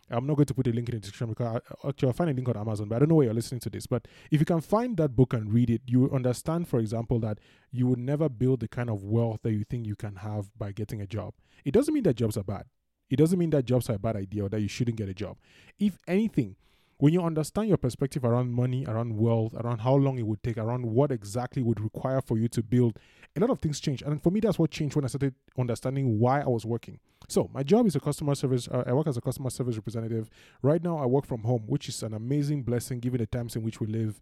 I'm 0.10 0.28
not 0.28 0.36
going 0.36 0.48
to 0.48 0.54
put 0.54 0.68
a 0.68 0.72
link 0.72 0.90
in 0.90 0.96
the 0.96 1.00
description 1.00 1.30
because 1.30 1.62
I, 1.84 1.88
actually 1.88 2.08
I'll 2.08 2.14
find 2.14 2.30
a 2.30 2.34
link 2.34 2.50
on 2.50 2.58
Amazon, 2.58 2.90
but 2.90 2.96
I 2.96 3.00
don't 3.00 3.10
know 3.10 3.16
where 3.16 3.26
you're 3.26 3.34
listening 3.34 3.62
to 3.62 3.70
this. 3.70 3.88
But 3.88 4.08
if 4.30 4.42
you 4.42 4.46
can 4.46 4.60
find 4.62 4.98
that 4.98 5.16
book 5.16 5.34
and 5.34 5.54
read 5.54 5.70
it, 5.70 5.82
you 5.86 6.12
understand, 6.12 6.68
for 6.68 6.80
example, 6.80 7.20
that 7.20 7.40
you 7.72 7.88
would 7.88 8.00
never 8.00 8.28
build 8.28 8.60
the 8.60 8.68
kind 8.68 8.90
of 8.90 9.04
wealth 9.04 9.40
that 9.44 9.54
you 9.54 9.64
think 9.64 9.88
you 9.88 9.96
can 9.96 10.18
have 10.18 10.50
by 10.58 10.72
getting 10.72 11.02
a 11.02 11.08
job. 11.08 11.34
It 11.64 11.72
doesn't 11.72 11.94
mean 11.94 12.04
that 12.04 12.16
jobs 12.16 12.36
are 12.36 12.44
bad. 12.44 12.66
It 13.10 13.16
doesn't 13.16 13.40
mean 13.40 13.52
that 13.52 13.66
jobs 13.66 13.90
are 13.90 13.96
a 13.96 14.00
bad 14.00 14.18
idea 14.18 14.44
or 14.44 14.50
that 14.50 14.60
you 14.60 14.68
shouldn't 14.68 14.98
get 14.98 15.08
a 15.08 15.14
job. 15.14 15.38
If 15.80 15.98
anything, 16.08 16.58
when 17.04 17.12
you 17.12 17.22
understand 17.22 17.68
your 17.68 17.76
perspective 17.76 18.24
around 18.24 18.54
money, 18.54 18.86
around 18.88 19.18
wealth, 19.18 19.54
around 19.56 19.80
how 19.80 19.94
long 19.94 20.18
it 20.18 20.26
would 20.26 20.42
take, 20.42 20.58
around 20.58 20.86
what 20.86 21.12
exactly 21.12 21.62
would 21.62 21.82
require 21.82 22.22
for 22.22 22.38
you 22.38 22.48
to 22.48 22.64
build, 22.64 22.98
a 23.36 23.42
lot 23.42 23.50
of 23.50 23.60
things 23.60 23.82
change. 23.82 24.02
And 24.02 24.24
for 24.24 24.32
me, 24.32 24.40
that's 24.40 24.58
what 24.58 24.72
changed 24.72 24.96
when 24.96 25.04
I 25.04 25.10
started 25.10 25.36
understanding 25.60 26.18
why 26.18 26.40
I 26.40 26.48
was 26.48 26.66
working. 26.66 27.02
So 27.28 27.50
my 27.54 27.62
job 27.62 27.88
is 27.88 27.98
a 27.98 28.00
customer 28.00 28.36
service. 28.36 28.70
Uh, 28.70 28.86
I 28.88 28.94
work 28.94 29.08
as 29.08 29.18
a 29.18 29.22
customer 29.22 29.50
service 29.50 29.76
representative. 29.76 30.30
Right 30.62 30.82
now, 30.82 30.98
I 30.98 31.06
work 31.06 31.26
from 31.26 31.42
home, 31.42 31.64
which 31.68 31.90
is 31.90 32.04
an 32.04 32.14
amazing 32.14 32.64
blessing 32.64 33.02
given 33.02 33.20
the 33.20 33.28
times 33.28 33.58
in 33.58 33.64
which 33.64 33.82
we 33.82 33.88
live. 33.88 34.22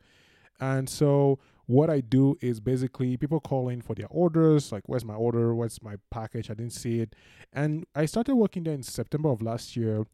And 0.60 0.90
so 0.90 1.38
what 1.68 1.92
I 1.92 2.02
do 2.02 2.36
is 2.42 2.60
basically 2.60 3.16
people 3.16 3.40
call 3.42 3.70
in 3.70 3.82
for 3.84 3.94
their 3.94 4.08
orders, 4.10 4.72
like 4.72 4.82
where's 4.88 5.06
my 5.06 5.14
order, 5.14 5.54
what's 5.54 5.84
my 5.84 5.98
package, 6.10 6.50
I 6.50 6.56
didn't 6.56 6.74
see 6.74 7.00
it. 7.00 7.16
And 7.54 7.86
I 7.94 8.08
started 8.08 8.36
working 8.36 8.64
there 8.64 8.74
in 8.74 8.82
September 8.82 9.30
of 9.30 9.44
last 9.44 9.78
year 9.78 10.08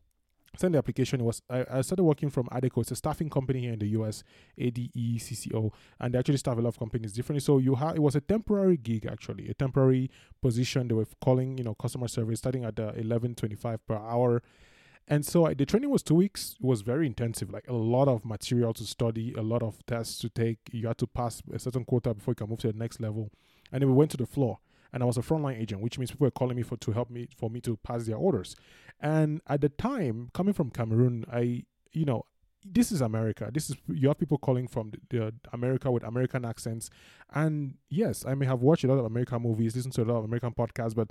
sent 0.59 0.73
the 0.73 0.77
application. 0.77 1.21
It 1.21 1.23
was 1.23 1.41
I, 1.49 1.65
I, 1.71 1.81
started 1.81 2.03
working 2.03 2.29
from 2.29 2.47
Adecco. 2.47 2.81
It's 2.81 2.91
a 2.91 2.95
staffing 2.95 3.29
company 3.29 3.61
here 3.61 3.73
in 3.73 3.79
the 3.79 3.87
US, 3.99 4.23
ADECCO, 4.59 5.71
and 5.99 6.13
they 6.13 6.19
actually 6.19 6.37
staff 6.37 6.57
a 6.57 6.61
lot 6.61 6.69
of 6.69 6.79
companies 6.79 7.13
differently. 7.13 7.41
So 7.41 7.57
you 7.57 7.75
have 7.75 7.95
it 7.95 8.01
was 8.01 8.15
a 8.15 8.21
temporary 8.21 8.77
gig 8.77 9.05
actually, 9.05 9.49
a 9.49 9.53
temporary 9.53 10.09
position. 10.41 10.87
They 10.87 10.95
were 10.95 11.07
calling 11.21 11.57
you 11.57 11.63
know 11.63 11.75
customer 11.75 12.07
service 12.07 12.39
starting 12.39 12.65
at 12.65 12.79
uh, 12.79 12.91
eleven 12.95 13.35
twenty 13.35 13.55
five 13.55 13.85
per 13.87 13.95
hour. 13.95 14.41
And 15.09 15.25
so 15.25 15.45
I, 15.45 15.53
the 15.53 15.65
training 15.65 15.89
was 15.89 16.03
two 16.03 16.15
weeks. 16.15 16.57
It 16.59 16.65
was 16.65 16.81
very 16.81 17.07
intensive, 17.07 17.49
like 17.49 17.67
a 17.69 17.73
lot 17.73 18.09
of 18.09 18.25
material 18.25 18.73
to 18.73 18.83
study, 18.83 19.33
a 19.37 19.41
lot 19.41 19.63
of 19.63 19.85
tests 19.85 20.19
to 20.19 20.29
take. 20.29 20.59
You 20.71 20.87
had 20.87 20.97
to 20.97 21.07
pass 21.07 21.41
a 21.53 21.59
certain 21.59 21.85
quota 21.85 22.13
before 22.13 22.33
you 22.33 22.35
can 22.35 22.49
move 22.49 22.59
to 22.59 22.71
the 22.71 22.77
next 22.77 22.99
level. 22.99 23.31
And 23.71 23.81
then 23.81 23.89
we 23.89 23.95
went 23.95 24.11
to 24.11 24.17
the 24.17 24.25
floor 24.25 24.59
and 24.93 25.03
I 25.03 25.05
was 25.05 25.17
a 25.17 25.21
frontline 25.21 25.59
agent, 25.59 25.81
which 25.81 25.97
means 25.97 26.11
people 26.11 26.25
were 26.25 26.31
calling 26.31 26.57
me 26.57 26.63
for 26.63 26.77
to 26.77 26.91
help 26.91 27.09
me 27.09 27.27
for 27.35 27.49
me 27.49 27.61
to 27.61 27.77
pass 27.77 28.05
their 28.05 28.17
orders. 28.17 28.55
And 28.99 29.41
at 29.47 29.61
the 29.61 29.69
time, 29.69 30.29
coming 30.33 30.53
from 30.53 30.69
Cameroon, 30.71 31.25
I 31.31 31.63
you 31.91 32.05
know 32.05 32.25
this 32.65 32.91
is 32.91 33.01
America. 33.01 33.49
This 33.53 33.69
is 33.69 33.77
you 33.87 34.07
have 34.07 34.17
people 34.17 34.37
calling 34.37 34.67
from 34.67 34.91
the, 34.91 34.99
the, 35.09 35.33
America 35.53 35.91
with 35.91 36.03
American 36.03 36.45
accents, 36.45 36.89
and 37.33 37.75
yes, 37.89 38.25
I 38.25 38.33
may 38.33 38.45
have 38.45 38.61
watched 38.61 38.83
a 38.83 38.87
lot 38.87 38.99
of 38.99 39.05
American 39.05 39.41
movies, 39.41 39.75
listened 39.75 39.93
to 39.93 40.03
a 40.03 40.05
lot 40.05 40.17
of 40.17 40.25
American 40.25 40.53
podcasts, 40.53 40.95
but 40.95 41.09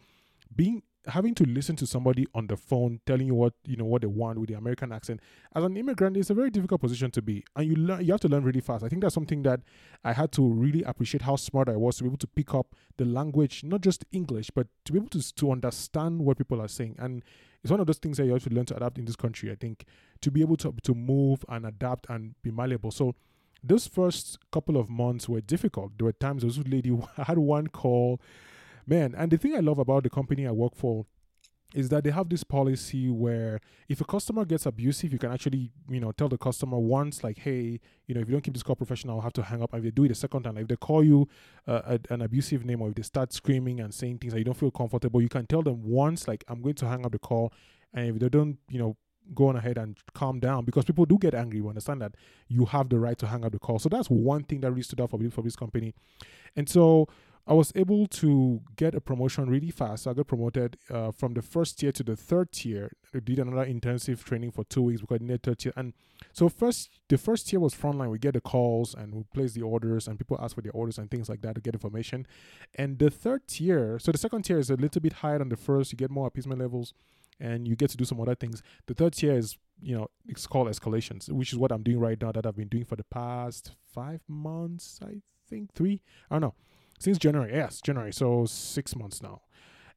being 0.55 0.83
having 1.09 1.35
to 1.35 1.45
listen 1.45 1.77
to 1.77 1.87
somebody 1.87 2.27
on 2.35 2.49
the 2.49 2.57
phone 2.57 3.01
telling 3.07 3.27
you 3.27 3.35
what 3.35 3.55
you 3.65 3.77
know 3.77 3.85
what 3.85 4.03
they 4.03 4.09
want 4.09 4.39
with 4.39 4.49
the 4.49 4.55
American 4.55 4.91
accent 4.93 5.21
as 5.55 5.63
an 5.63 5.77
immigrant 5.77 6.17
is 6.17 6.31
a 6.31 6.35
very 6.35 6.51
difficult 6.51 6.81
position 6.81 7.11
to 7.13 7.23
be, 7.23 7.45
and 7.55 7.67
you 7.67 7.77
learn 7.77 8.05
you 8.05 8.13
have 8.13 8.21
to 8.21 8.29
learn 8.29 8.45
really 8.45 8.61
fast. 8.61 8.85
I 8.85 8.89
think 8.89 9.03
that's 9.03 9.15
something 9.15 9.43
that 9.43 9.61
I 10.05 10.13
had 10.13 10.33
to 10.33 10.49
really 10.49 10.83
appreciate 10.83 11.23
how 11.23 11.37
smart 11.37 11.69
I 11.69 11.77
was 11.77 11.97
to 11.99 12.05
be 12.05 12.09
able 12.09 12.19
to 12.19 12.27
pick 12.27 12.55
up 12.55 12.75
the 12.97 13.05
language, 13.05 13.63
not 13.65 13.81
just 13.81 14.05
English, 14.13 14.51
but 14.51 14.67
to 14.85 14.93
be 14.93 14.99
able 14.99 15.09
to 15.11 15.35
to 15.35 15.53
understand 15.53 16.23
what 16.23 16.39
people 16.39 16.61
are 16.61 16.69
saying. 16.69 16.97
And 16.99 17.23
it's 17.63 17.71
one 17.71 17.81
of 17.81 17.87
those 17.87 17.99
things 17.99 18.17
that 18.17 18.27
you 18.27 18.33
have 18.33 18.45
to 18.45 18.51
learn 18.51 18.67
to 18.67 18.77
adapt 18.77 18.99
in 18.99 19.05
this 19.05 19.17
country. 19.17 19.51
I 19.51 19.55
think 19.55 19.85
to 20.23 20.31
be 20.31 20.41
able 20.41 20.57
to 20.59 20.75
to 20.83 20.95
move 20.95 21.45
and 21.49 21.67
adapt 21.67 22.07
and 22.09 22.35
be 22.43 22.51
malleable. 22.51 22.91
So 22.91 23.15
those 23.63 23.87
first 23.87 24.39
couple 24.53 24.77
of 24.77 24.89
months 24.91 25.29
were 25.29 25.41
difficult. 25.41 25.99
There 25.99 26.05
were 26.05 26.13
times 26.13 26.43
there 26.43 26.49
was 26.49 26.59
a 26.59 26.63
lady 26.63 26.97
I 27.17 27.23
had 27.25 27.39
one 27.39 27.69
call 27.69 28.21
man 28.87 29.15
and 29.17 29.31
the 29.31 29.37
thing 29.37 29.55
i 29.55 29.61
love 29.61 29.79
about 29.79 30.03
the 30.03 30.11
company 30.11 30.47
i 30.47 30.51
work 30.51 30.75
for 30.75 31.07
is 31.75 31.89
that 31.89 32.05
they 32.05 32.11
have 32.11 32.29
this 32.29 32.45
policy 32.45 33.11
where 33.11 33.61
if 33.89 34.01
a 34.01 34.05
customer 34.05 34.45
gets 34.45 34.67
abusive, 34.67 35.13
you 35.13 35.19
can 35.19 35.33
actually, 35.33 35.73
you 35.89 36.01
know, 36.01 36.13
tell 36.13 36.29
the 36.29 36.39
customer 36.39 36.79
once, 36.79 37.25
like, 37.25 37.39
hey, 37.39 37.81
you 38.07 38.15
know, 38.15 38.21
if 38.21 38.29
you 38.29 38.33
don't 38.33 38.41
keep 38.41 38.55
this 38.55 38.63
call 38.63 38.77
professional, 38.77 39.17
I'll 39.17 39.23
have 39.23 39.33
to 39.35 39.43
hang 39.43 39.63
up. 39.63 39.73
And 39.73 39.81
if 39.81 39.85
they 39.85 39.91
do 39.91 40.05
it 40.05 40.13
a 40.13 40.15
second 40.15 40.45
time, 40.45 40.59
if 40.59 40.69
they 40.69 40.77
call 40.77 41.03
you 41.03 41.29
uh, 41.67 41.99
a, 42.09 42.15
an 42.15 42.23
abusive 42.23 42.65
name 42.65 42.83
or 42.83 42.89
if 42.89 42.95
they 42.95 43.03
start 43.03 43.33
screaming 43.33 43.81
and 43.81 43.93
saying 43.93 44.19
things 44.19 44.33
that 44.33 44.39
you 44.39 44.45
don't 44.45 44.57
feel 44.57 44.71
comfortable, 44.71 45.21
you 45.21 45.29
can 45.29 45.47
tell 45.47 45.63
them 45.63 45.83
once, 45.83 46.29
like, 46.29 46.45
I'm 46.49 46.63
going 46.63 46.77
to 46.77 46.87
hang 46.87 47.05
up 47.05 47.13
the 47.13 47.19
call. 47.19 47.53
And 47.93 48.15
if 48.15 48.19
they 48.21 48.29
don't, 48.29 48.59
you 48.69 48.79
know, 48.79 48.97
go 49.35 49.49
on 49.49 49.57
ahead 49.57 49.77
and 49.77 49.99
calm 50.15 50.39
down 50.39 50.65
because 50.65 50.85
people 50.85 51.05
do 51.05 51.19
get 51.19 51.35
angry. 51.35 51.61
We 51.61 51.69
understand 51.69 52.01
that 52.03 52.15
you 52.49 52.65
have 52.67 52.89
the 52.89 52.99
right 52.99 53.19
to 53.19 53.27
hang 53.27 53.45
up 53.45 53.53
the 53.53 53.59
call. 53.59 53.79
So 53.79 53.89
that's 53.89 54.09
one 54.09 54.45
thing 54.45 54.61
that 54.61 54.71
really 54.71 54.83
stood 54.83 55.01
out 55.01 55.11
for 55.11 55.19
for 55.31 55.43
this 55.43 55.57
company. 55.57 55.95
And 56.55 56.69
so 56.69 57.09
I 57.49 57.55
was 57.55 57.73
able 57.77 58.09
to 58.09 58.61
get 58.75 58.95
a 58.95 59.01
promotion 59.01 59.49
really 59.49 59.71
fast. 59.71 60.03
So 60.03 60.11
I 60.11 60.15
got 60.15 60.27
promoted 60.27 60.79
uh, 60.91 61.13
from 61.13 61.35
the 61.35 61.43
first 61.43 61.79
tier 61.79 61.93
to 61.93 62.03
the 62.03 62.17
third 62.17 62.51
tier. 62.51 62.91
I 63.15 63.21
did 63.21 63.39
another 63.39 63.63
intensive 63.63 64.25
training 64.25 64.51
for 64.51 64.65
two 64.65 64.83
weeks 64.83 65.01
because 65.01 65.19
I 65.21 65.25
needed 65.25 65.45
third 65.45 65.59
tier. 65.61 65.73
And 65.77 65.93
so 66.33 66.49
first, 66.49 66.91
the 67.09 67.17
first 67.17 67.49
tier 67.49 67.61
was 67.61 67.73
frontline. 67.73 68.11
We 68.11 68.19
get 68.19 68.35
the 68.35 68.41
calls 68.41 68.95
and 68.95 69.15
we 69.15 69.23
place 69.33 69.53
the 69.53 69.63
orders, 69.63 70.09
and 70.09 70.19
people 70.19 70.39
ask 70.43 70.57
for 70.57 70.63
the 70.63 70.71
orders 70.71 70.99
and 70.99 71.09
things 71.09 71.29
like 71.29 71.43
that 71.43 71.55
to 71.55 71.61
get 71.61 71.75
information. 71.75 72.27
And 72.75 72.99
the 72.99 73.11
third 73.11 73.47
tier, 73.47 74.01
so 74.01 74.11
the 74.11 74.19
second 74.19 74.43
tier 74.43 74.59
is 74.59 74.71
a 74.71 74.77
little 74.77 75.01
bit 75.01 75.15
higher 75.15 75.39
than 75.39 75.49
the 75.49 75.57
first. 75.57 75.93
You 75.93 75.97
get 75.97 76.11
more 76.11 76.27
appeasement 76.27 76.61
levels, 76.61 76.95
and 77.39 77.69
you 77.69 77.77
get 77.77 77.91
to 77.91 77.97
do 77.97 78.05
some 78.05 78.21
other 78.21 78.35
things. 78.35 78.63
The 78.87 78.95
third 78.95 79.13
tier 79.13 79.37
is 79.37 79.57
you 79.81 79.97
know 79.97 80.09
it's 80.27 80.49
called 80.49 80.69
escalations, 80.69 81.31
which 81.31 81.53
is 81.53 81.59
what 81.59 81.71
I'm 81.71 81.85
doing 81.85 82.01
right 82.01 82.21
now. 82.21 82.33
That 82.33 82.45
I've 82.45 82.57
been 82.57 82.69
doing 82.69 82.85
for 82.85 82.97
the 82.97 83.05
past 83.05 83.73
five 83.95 84.21
months, 84.27 84.99
I 85.01 85.21
think 85.49 85.75
three. 85.75 86.03
I 86.29 86.35
don't 86.35 86.43
know. 86.43 86.55
Since 86.99 87.19
January, 87.19 87.53
yes, 87.53 87.81
January. 87.81 88.13
So 88.13 88.47
six 88.47 88.97
months 88.97 89.23
now. 89.23 89.43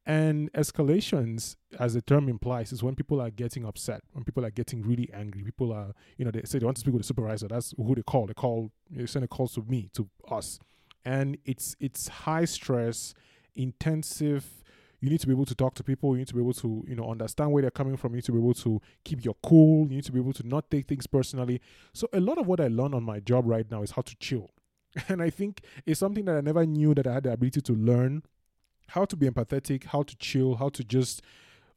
And 0.06 0.52
escalations, 0.54 1.56
as 1.80 1.94
the 1.94 2.02
term 2.02 2.30
implies, 2.30 2.72
is 2.72 2.82
when 2.82 2.96
people 2.96 3.22
are 3.22 3.30
getting 3.30 3.64
upset, 3.66 4.02
when 4.14 4.24
people 4.24 4.44
are 4.44 4.50
getting 4.50 4.82
really 4.82 5.10
angry. 5.14 5.44
People 5.44 5.72
are, 5.72 5.94
you 6.18 6.26
know, 6.26 6.32
they 6.32 6.42
say 6.46 6.58
they 6.58 6.66
want 6.66 6.78
to 6.78 6.82
speak 6.82 6.94
with 6.94 7.04
the 7.04 7.08
supervisor. 7.08 7.48
That's 7.48 7.74
who 7.78 7.94
they 7.94 8.02
call. 8.02 8.26
They 8.26 8.34
call, 8.34 8.72
they 8.90 9.06
send 9.06 9.26
a 9.26 9.28
call 9.28 9.48
to 9.50 9.62
me, 9.62 9.90
to 9.94 10.10
us. 10.32 10.60
And 11.06 11.38
it's 11.46 11.76
it's 11.80 12.08
high 12.08 12.46
stress, 12.46 13.14
intensive. 13.56 14.64
You 15.00 15.10
need 15.10 15.20
to 15.22 15.28
be 15.28 15.34
able 15.34 15.46
to 15.46 15.56
talk 15.56 15.76
to 15.76 15.84
people. 15.84 16.14
You 16.14 16.20
need 16.20 16.28
to 16.28 16.34
be 16.34 16.42
able 16.42 16.54
to, 16.54 16.84
you 16.88 16.96
know, 16.96 17.10
understand 17.10 17.52
where 17.52 17.62
they're 17.62 17.72
coming 17.72 17.96
from. 17.96 18.14
You 18.14 18.18
need 18.18 18.26
to 18.26 18.32
be 18.32 18.40
able 18.40 18.56
to 18.56 18.82
keep 19.06 19.24
your 19.24 19.36
cool. 19.44 19.88
You 19.88 19.98
need 19.98 20.06
to 20.06 20.12
be 20.12 20.20
able 20.20 20.34
to 20.34 20.48
not 20.48 20.70
take 20.72 20.88
things 20.88 21.08
personally. 21.08 21.62
So 21.94 22.10
a 22.14 22.20
lot 22.20 22.38
of 22.38 22.48
what 22.48 22.60
I 22.60 22.68
learn 22.68 22.94
on 22.94 23.04
my 23.04 23.20
job 23.20 23.46
right 23.46 23.70
now 23.70 23.84
is 23.84 23.92
how 23.92 24.02
to 24.02 24.16
chill. 24.18 24.50
And 25.10 25.22
I 25.22 25.30
think 25.30 25.62
it's 25.86 26.00
something 26.00 26.26
that 26.26 26.36
I 26.36 26.42
never 26.42 26.66
knew 26.66 26.94
that 26.96 27.08
I 27.08 27.14
had 27.14 27.24
the 27.24 27.34
ability 27.34 27.62
to 27.62 27.74
learn 27.74 28.24
how 28.88 29.06
to 29.06 29.16
be 29.16 29.30
empathetic, 29.30 29.86
how 29.86 30.04
to 30.04 30.16
chill, 30.18 30.56
how 30.56 30.70
to 30.70 30.84
just 30.84 31.22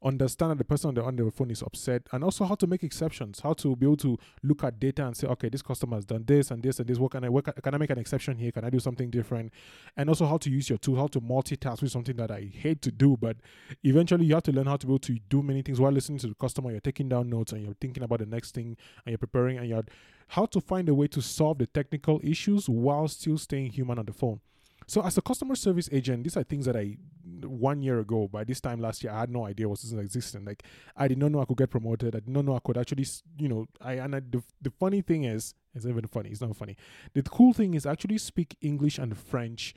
understand 0.05 0.51
that 0.51 0.59
the 0.59 0.65
person 0.65 0.89
on 0.89 0.95
the, 0.95 1.03
on 1.03 1.17
the 1.17 1.31
phone 1.31 1.51
is 1.51 1.63
upset, 1.63 2.03
and 2.13 2.25
also 2.25 2.45
how 2.45 2.55
to 2.57 2.67
make 2.67 2.83
exceptions, 2.83 3.41
how 3.41 3.53
to 3.53 3.77
be 3.77 3.87
able 3.87 3.97
to 3.97 4.19
look 4.43 4.65
at 4.65 4.79
data 4.79 5.07
and 5.07 5.17
say, 5.17 5.27
okay, 5.29 5.49
this 5.49 5.63
customer 5.63 5.97
has 5.97 6.05
done 6.05 6.25
this 6.27 6.51
and 6.51 6.63
this 6.63 6.79
and 6.79 6.89
this. 6.89 6.99
What 6.99 7.13
can 7.13 7.25
I 7.25 7.29
what 7.29 7.45
can 7.63 7.75
I 7.75 7.79
make 7.79 7.91
an 7.91 7.99
exception 7.99 8.37
here? 8.37 8.53
Can 8.53 8.65
I 8.65 8.71
do 8.71 8.81
something 8.81 9.11
different? 9.11 9.53
And 9.97 10.09
also 10.09 10.27
how 10.27 10.39
to 10.39 10.51
use 10.51 10.69
your 10.69 10.79
tool, 10.79 10.97
how 10.97 11.07
to 11.09 11.21
multitask 11.21 11.83
with 11.83 11.93
something 11.93 12.17
that 12.17 12.31
I 12.31 12.51
hate 12.53 12.83
to 12.83 12.91
do, 12.91 13.17
but 13.21 13.37
eventually 13.85 14.27
you 14.27 14.35
have 14.35 14.43
to 14.45 14.53
learn 14.53 14.67
how 14.67 14.77
to 14.77 14.87
be 14.87 14.93
able 14.93 14.99
to 15.01 15.19
do 15.29 15.43
many 15.43 15.63
things 15.63 15.81
while 15.81 15.93
listening 15.93 16.19
to 16.21 16.29
the 16.29 16.35
customer. 16.35 16.71
You're 16.71 16.81
taking 16.81 17.09
down 17.09 17.31
notes 17.31 17.53
and 17.53 17.63
you're 17.63 17.75
thinking 17.81 18.03
about 18.03 18.21
the 18.21 18.27
next 18.27 18.55
thing 18.55 18.77
and 19.05 19.13
you're 19.13 19.19
preparing 19.19 19.59
and 19.59 19.69
you're 19.69 19.85
how 20.29 20.47
to 20.47 20.61
find 20.61 20.89
a 20.89 20.95
way 20.95 21.07
to 21.09 21.23
solve 21.23 21.59
the 21.59 21.67
technical 21.67 22.21
issues 22.23 22.69
while 22.69 23.09
still 23.09 23.39
staying 23.39 23.73
human 23.73 23.99
on 23.99 24.07
the 24.07 24.13
phone. 24.13 24.41
So 24.87 25.03
as 25.03 25.17
a 25.17 25.23
customer 25.23 25.55
service 25.55 25.89
agent, 25.93 26.25
these 26.25 26.37
are 26.37 26.43
things 26.43 26.67
that 26.67 26.77
I 26.77 26.97
one 27.45 27.83
year 27.83 28.01
ago, 28.01 28.29
by 28.29 28.45
this 28.45 28.61
time 28.61 28.81
last 28.81 29.03
year, 29.03 29.13
I 29.13 29.21
had 29.21 29.31
no 29.31 29.47
idea 29.47 29.69
was 29.69 29.83
this 29.83 29.93
existing. 29.93 30.45
Like 30.45 30.65
I 30.97 31.09
did 31.09 31.19
not 31.19 31.33
know 31.33 31.41
I 31.41 31.45
could 31.45 31.57
get 31.57 31.71
promoted. 31.71 32.15
I 32.15 32.21
did 32.21 32.29
not 32.29 32.45
know 32.45 32.57
I 32.57 32.61
could 32.61 32.77
actually, 32.77 33.07
you 33.39 33.49
know, 33.49 33.67
I 33.81 33.95
and 33.95 34.17
I, 34.17 34.21
the 34.21 34.43
the 34.61 34.71
funny 34.71 35.01
thing 35.01 35.25
is, 35.25 35.55
it's 35.75 35.87
even 35.87 36.07
funny. 36.07 36.31
It's 36.31 36.41
not 36.41 36.57
funny. 36.57 36.77
The 37.15 37.23
cool 37.23 37.53
thing 37.53 37.75
is 37.75 37.87
I 37.87 37.93
actually 37.93 38.19
speak 38.19 38.57
English 38.61 38.99
and 38.99 39.17
French. 39.17 39.75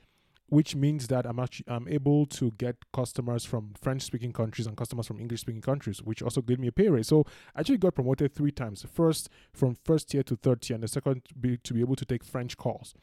Which 0.48 0.76
means 0.76 1.08
that 1.08 1.26
I'm 1.26 1.40
actually 1.40 1.66
I'm 1.68 1.88
able 1.88 2.24
to 2.26 2.52
get 2.52 2.76
customers 2.92 3.44
from 3.44 3.74
French 3.80 4.02
speaking 4.02 4.32
countries 4.32 4.68
and 4.68 4.76
customers 4.76 5.08
from 5.08 5.18
English 5.18 5.40
speaking 5.40 5.60
countries, 5.60 6.02
which 6.02 6.22
also 6.22 6.40
gave 6.40 6.60
me 6.60 6.68
a 6.68 6.72
pay 6.72 6.88
raise. 6.88 7.08
So 7.08 7.24
I 7.56 7.60
actually 7.60 7.78
got 7.78 7.96
promoted 7.96 8.32
three 8.32 8.52
times. 8.52 8.86
First 8.92 9.28
from 9.52 9.74
first 9.84 10.10
tier 10.10 10.22
to 10.22 10.36
third 10.36 10.62
tier, 10.62 10.76
and 10.76 10.84
the 10.84 10.88
second 10.88 11.22
be, 11.40 11.56
to 11.56 11.74
be 11.74 11.80
able 11.80 11.96
to 11.96 12.04
take 12.04 12.22
French 12.22 12.56
calls. 12.56 12.94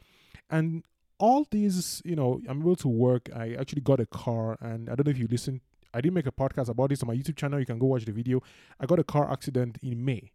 And 0.50 0.84
all 1.20 1.46
these, 1.52 2.02
you 2.06 2.16
know, 2.16 2.40
I'm 2.48 2.62
able 2.62 2.78
to 2.78 2.88
work. 2.88 3.30
I 3.36 3.56
actually 3.60 3.82
got 3.82 4.00
a 4.00 4.06
car, 4.06 4.58
and 4.62 4.90
I 4.90 4.96
don't 4.96 5.08
know 5.08 5.12
if 5.12 5.18
you 5.18 5.28
listen. 5.30 5.60
I 5.94 6.00
didn't 6.00 6.16
make 6.16 6.28
a 6.28 6.32
podcast 6.32 6.70
about 6.70 6.90
this 6.90 7.04
on 7.04 7.08
my 7.08 7.16
YouTube 7.16 7.36
channel. 7.36 7.60
You 7.60 7.66
can 7.66 7.78
go 7.78 7.88
watch 7.88 8.06
the 8.06 8.14
video. 8.14 8.42
I 8.80 8.86
got 8.86 9.00
a 9.00 9.04
car 9.04 9.30
accident 9.30 9.78
in 9.84 10.04
May, 10.04 10.32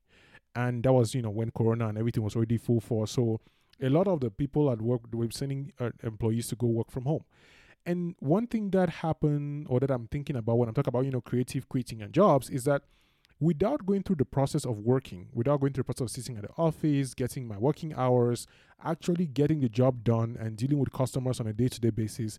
and 0.55 0.83
that 0.83 0.93
was, 0.93 1.15
you 1.15 1.23
know, 1.23 1.31
when 1.31 1.51
Corona 1.53 1.89
and 1.89 1.97
everything 1.97 2.23
was 2.23 2.37
already 2.37 2.59
full 2.59 2.81
force. 2.81 3.13
So 3.13 3.41
a 3.83 3.89
lot 3.89 4.09
of 4.09 4.21
the 4.21 4.31
people 4.31 4.71
at 4.71 4.81
work 4.81 5.03
were 5.13 5.29
sending 5.31 5.73
uh, 5.79 5.91
employees 6.03 6.49
to 6.49 6.57
go 6.57 6.67
work 6.67 6.91
from 6.91 7.05
home. 7.05 7.25
And 7.87 8.17
one 8.19 8.47
thing 8.47 8.71
that 8.71 8.91
happened, 8.91 9.67
or 9.71 9.81
that 9.81 9.91
I'm 9.91 10.09
thinking 10.09 10.37
about 10.37 10.59
when 10.59 10.69
I'm 10.69 10.75
talking 10.75 10.91
about, 10.91 11.05
you 11.05 11.11
know, 11.11 11.21
creative 11.21 11.69
quitting 11.69 12.03
and 12.03 12.13
jobs, 12.13 12.51
is 12.51 12.65
that 12.65 12.83
without 13.41 13.87
going 13.87 14.03
through 14.03 14.17
the 14.17 14.25
process 14.25 14.65
of 14.65 14.79
working, 14.79 15.29
without 15.33 15.61
going 15.61 15.73
through 15.73 15.83
the 15.83 15.95
process 15.95 16.03
of 16.03 16.11
sitting 16.11 16.37
at 16.37 16.43
the 16.43 16.51
office, 16.59 17.15
getting 17.15 17.47
my 17.47 17.57
working 17.57 17.95
hours, 17.95 18.47
actually 18.85 19.27
getting 19.27 19.61
the 19.61 19.69
job 19.69 20.05
done 20.05 20.37
and 20.39 20.57
dealing 20.57 20.79
with 20.79 20.93
customers 20.93 21.41
on 21.41 21.47
a 21.47 21.53
day 21.53 21.69
to 21.69 21.81
day 21.81 21.91
basis, 21.91 22.39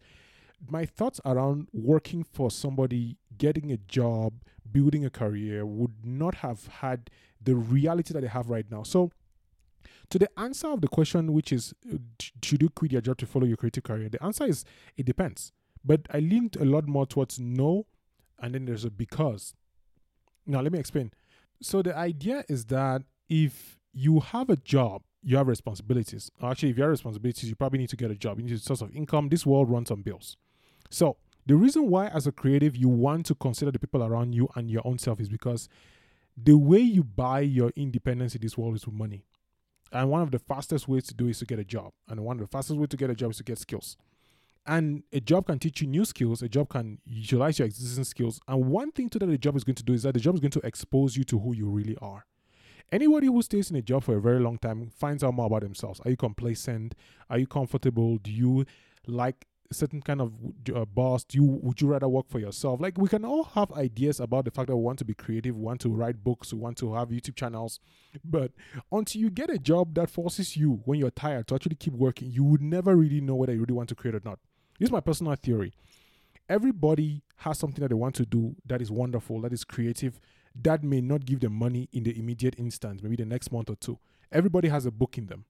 my 0.68 0.86
thoughts 0.86 1.22
around 1.26 1.70
working 1.72 2.24
for 2.24 2.52
somebody, 2.52 3.18
getting 3.38 3.72
a 3.72 3.78
job, 3.78 4.34
building 4.72 5.06
a 5.06 5.10
career 5.10 5.66
would 5.66 6.06
not 6.06 6.36
have 6.36 6.68
had 6.68 7.10
the 7.42 7.56
reality 7.56 8.14
that 8.14 8.22
they 8.22 8.28
have 8.28 8.50
right 8.50 8.70
now. 8.70 8.84
So, 8.84 9.12
to 10.10 10.20
the 10.20 10.30
answer 10.38 10.68
of 10.68 10.82
the 10.82 10.88
question, 10.88 11.34
which 11.34 11.52
is, 11.52 11.74
uh, 11.92 11.98
should 12.44 12.62
you 12.62 12.70
quit 12.70 12.92
your 12.92 13.02
job 13.02 13.18
to 13.18 13.26
follow 13.26 13.46
your 13.46 13.58
creative 13.58 13.84
career? 13.84 14.10
The 14.10 14.24
answer 14.24 14.46
is, 14.46 14.66
it 14.98 15.06
depends. 15.06 15.52
But 15.84 16.02
I 16.12 16.20
leaned 16.20 16.56
a 16.58 16.66
lot 16.66 16.88
more 16.88 17.06
towards 17.06 17.40
no, 17.40 17.86
and 18.40 18.54
then 18.54 18.66
there's 18.66 18.86
a 18.86 18.92
because. 18.92 19.54
Now, 20.46 20.62
let 20.62 20.72
me 20.72 20.80
explain. 20.80 21.12
So, 21.62 21.82
the 21.82 21.96
idea 21.96 22.44
is 22.50 22.66
that 22.66 23.04
if 23.30 23.80
you 23.94 24.20
have 24.20 24.50
a 24.50 24.56
job, 24.56 25.04
you 25.22 25.38
have 25.38 25.48
responsibilities. 25.48 26.32
Actually, 26.42 26.70
if 26.70 26.78
you 26.78 26.84
have 26.84 26.92
responsibilities, 26.92 27.50
you 27.50 27.56
probably 27.56 27.80
need 27.80 27.90
to 27.90 27.98
get 27.98 28.12
a 28.12 28.16
job. 28.16 28.40
You 28.40 28.46
need 28.46 28.56
a 28.56 28.60
source 28.60 28.82
of 28.82 28.96
income. 28.96 29.30
This 29.30 29.46
world 29.46 29.70
runs 29.70 29.92
on 29.92 30.02
bills. 30.02 30.38
So, 30.90 31.18
the 31.46 31.56
reason 31.56 31.90
why, 31.90 32.08
as 32.08 32.28
a 32.28 32.32
creative, 32.32 32.76
you 32.76 32.90
want 32.90 33.26
to 33.28 33.36
consider 33.36 33.72
the 33.72 33.80
people 33.80 34.04
around 34.04 34.34
you 34.34 34.50
and 34.56 34.70
your 34.70 34.86
own 34.86 34.98
self 35.00 35.20
is 35.20 35.30
because 35.30 35.68
the 36.38 36.58
way 36.58 36.80
you 36.80 37.04
buy 37.04 37.42
your 37.42 37.72
independence 37.76 38.36
in 38.36 38.42
this 38.42 38.58
world 38.58 38.76
is 38.76 38.86
with 38.86 38.96
money. 38.96 39.26
And 39.92 40.10
one 40.10 40.22
of 40.22 40.32
the 40.32 40.40
fastest 40.40 40.88
ways 40.88 41.06
to 41.08 41.14
do 41.14 41.28
is 41.28 41.40
to 41.40 41.46
get 41.46 41.60
a 41.60 41.64
job. 41.64 41.94
And 42.08 42.24
one 42.24 42.38
of 42.38 42.42
the 42.42 42.48
fastest 42.48 42.80
ways 42.80 42.90
to 42.90 42.98
get 42.98 43.10
a 43.10 43.16
job 43.16 43.32
is 43.32 43.38
to 43.38 43.44
get 43.44 43.58
skills. 43.58 43.98
And 44.66 45.04
a 45.12 45.20
job 45.20 45.48
can 45.48 45.58
teach 45.58 45.82
you 45.82 45.88
new 45.88 46.06
skills. 46.06 46.44
A 46.44 46.50
job 46.50 46.70
can 46.70 47.00
utilize 47.06 47.58
your 47.58 47.66
existing 47.66 48.04
skills. 48.04 48.40
And 48.48 48.66
one 48.66 48.92
thing 48.92 49.10
to 49.10 49.20
that 49.20 49.30
a 49.30 49.38
job 49.38 49.56
is 49.56 49.64
going 49.64 49.76
to 49.76 49.84
do 49.84 49.94
is 49.94 50.04
that 50.04 50.14
the 50.14 50.20
job 50.20 50.36
is 50.36 50.42
going 50.42 50.52
to 50.52 50.66
expose 50.66 51.18
you 51.18 51.24
to 51.26 51.40
who 51.40 51.56
you 51.56 51.68
really 51.68 51.98
are. 52.02 52.26
Anybody 52.92 53.28
who 53.28 53.42
stays 53.42 53.70
in 53.70 53.78
a 53.78 53.82
job 53.82 54.04
for 54.04 54.16
a 54.16 54.22
very 54.22 54.40
long 54.40 54.58
time 54.58 54.90
finds 54.96 55.24
out 55.24 55.34
more 55.34 55.46
about 55.46 55.62
themselves. 55.62 56.00
Are 56.06 56.10
you 56.10 56.18
complacent? 56.18 56.96
Are 57.30 57.38
you 57.38 57.48
comfortable? 57.48 58.18
Do 58.18 58.32
you 58.32 58.66
like 59.08 59.46
certain 59.72 60.02
kind 60.02 60.20
of 60.20 60.34
uh, 60.76 60.84
boss 60.86 61.24
do 61.24 61.38
you 61.38 61.44
would 61.44 61.80
you 61.80 61.88
rather 61.88 62.08
work 62.08 62.28
for 62.28 62.40
yourself 62.40 62.82
like 62.82 62.98
we 62.98 63.08
can 63.08 63.24
all 63.24 63.44
have 63.44 63.72
ideas 63.74 64.20
about 64.20 64.46
the 64.46 64.52
fact 64.52 64.68
that 64.68 64.76
we 64.76 64.82
want 64.82 64.98
to 64.98 65.06
be 65.06 65.14
creative 65.14 65.56
we 65.56 65.62
want 65.62 65.80
to 65.80 65.90
write 65.90 66.24
books 66.24 66.52
we 66.52 66.60
want 66.60 66.76
to 66.78 66.94
have 66.94 67.10
youtube 67.10 67.36
channels 67.36 67.80
but 68.26 68.52
until 68.92 69.22
you 69.22 69.30
get 69.30 69.50
a 69.50 69.60
job 69.60 69.94
that 69.94 70.10
forces 70.10 70.58
you 70.58 70.82
when 70.86 70.98
you're 70.98 71.12
tired 71.12 71.46
to 71.48 71.54
actually 71.54 71.76
keep 71.76 71.94
working 71.94 72.32
you 72.32 72.44
would 72.44 72.62
never 72.62 72.96
really 72.96 73.22
know 73.22 73.36
whether 73.36 73.54
you 73.54 73.60
really 73.60 73.74
want 73.74 73.88
to 73.88 73.96
create 73.96 74.16
or 74.16 74.22
not 74.26 74.40
this 74.80 74.88
is 74.88 74.92
my 74.94 75.02
personal 75.02 75.36
theory. 75.36 75.74
Everybody 76.48 77.22
has 77.38 77.60
something 77.60 77.82
that 77.82 77.90
they 77.90 77.96
want 77.96 78.16
to 78.16 78.26
do 78.26 78.56
that 78.66 78.82
is 78.82 78.90
wonderful, 78.90 79.42
that 79.42 79.52
is 79.52 79.66
creative, 79.66 80.20
that 80.56 80.84
may 80.84 81.02
not 81.02 81.26
give 81.26 81.42
them 81.42 81.54
money 81.54 81.90
in 81.92 82.04
the 82.04 82.18
immediate 82.18 82.56
instant, 82.58 83.04
maybe 83.04 83.18
the 83.18 83.26
next 83.26 83.52
month 83.52 83.70
or 83.70 83.76
two. 83.76 84.00
Everybody 84.32 84.70
has 84.70 84.86
a 84.86 84.92
book 84.92 85.18
in 85.18 85.28
them. 85.28 85.46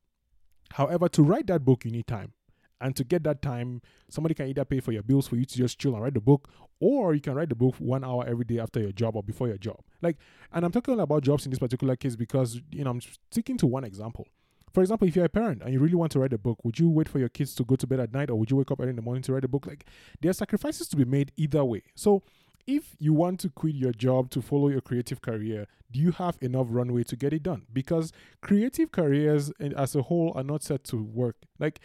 However, 0.72 1.08
to 1.10 1.24
write 1.24 1.48
that 1.48 1.64
book, 1.64 1.86
you 1.86 1.92
need 1.92 2.08
time. 2.08 2.34
And 2.82 2.96
to 2.96 3.04
get 3.04 3.24
that 3.24 3.42
time, 3.42 3.82
somebody 4.10 4.34
can 4.36 4.48
either 4.48 4.66
pay 4.66 4.80
for 4.80 4.92
your 4.92 5.04
bills 5.04 5.28
for 5.28 5.36
you 5.36 5.46
to 5.46 5.58
just 5.58 5.80
chill 5.80 5.94
and 5.94 6.04
write 6.04 6.14
the 6.14 6.22
book, 6.22 6.50
or 6.80 7.14
you 7.14 7.22
can 7.22 7.36
write 7.36 7.50
the 7.50 7.56
book 7.56 7.76
one 7.78 8.04
hour 8.04 8.26
every 8.26 8.46
day 8.46 8.60
after 8.60 8.80
your 8.80 8.92
job 8.92 9.16
or 9.16 9.24
before 9.24 9.48
your 9.48 9.58
job. 9.58 9.80
Like, 10.02 10.18
and 10.54 10.64
I'm 10.64 10.72
talking 10.72 11.00
about 11.00 11.24
jobs 11.24 11.46
in 11.46 11.50
this 11.50 11.60
particular 11.60 11.96
case 11.96 12.16
because, 12.16 12.62
you 12.72 12.84
know, 12.84 12.92
I'm 12.92 13.02
sticking 13.32 13.58
to 13.58 13.68
one 13.68 13.84
example. 13.84 14.28
For 14.74 14.82
example, 14.82 15.08
if 15.08 15.16
you're 15.16 15.26
a 15.26 15.30
parent 15.30 15.62
and 15.64 15.74
you 15.74 15.80
really 15.80 15.96
want 15.96 16.12
to 16.14 16.20
write 16.20 16.34
a 16.34 16.38
book, 16.38 16.64
would 16.64 16.80
you 16.80 16.90
wait 16.90 17.10
for 17.10 17.20
your 17.20 17.30
kids 17.30 17.56
to 17.56 17.64
go 17.64 17.76
to 17.76 17.88
bed 17.88 18.00
at 18.00 18.14
night 18.14 18.30
or 18.30 18.36
would 18.36 18.52
you 18.52 18.58
wake 18.58 18.72
up 18.72 18.80
early 18.80 18.92
in 18.92 18.96
the 18.96 19.02
morning 19.02 19.24
to 19.24 19.34
write 19.34 19.44
a 19.44 19.48
book? 19.48 19.66
Like 19.66 19.86
there 20.22 20.30
are 20.30 20.34
sacrifices 20.34 20.88
to 20.90 20.96
be 20.96 21.06
made 21.06 21.32
either 21.38 21.66
way. 21.66 21.84
So 21.96 22.22
if 22.68 22.96
you 23.00 23.14
want 23.14 23.40
to 23.40 23.50
quit 23.50 23.74
your 23.74 23.92
job 23.92 24.30
to 24.32 24.42
follow 24.42 24.70
your 24.70 24.82
creative 24.82 25.22
career, 25.22 25.66
do 25.92 26.00
you 26.00 26.12
have 26.12 26.38
enough 26.40 26.68
runway 26.70 27.04
to 27.06 27.16
get 27.16 27.34
it 27.34 27.42
done? 27.42 27.64
Because 27.74 28.12
creative 28.42 28.92
careers 28.92 29.52
eh, 29.60 29.72
as 29.76 29.96
a 29.96 30.04
whole 30.04 30.34
are 30.36 30.44
not 30.44 30.62
set 30.62 30.84
to 30.86 30.98
work. 30.98 31.38
Like 31.58 31.80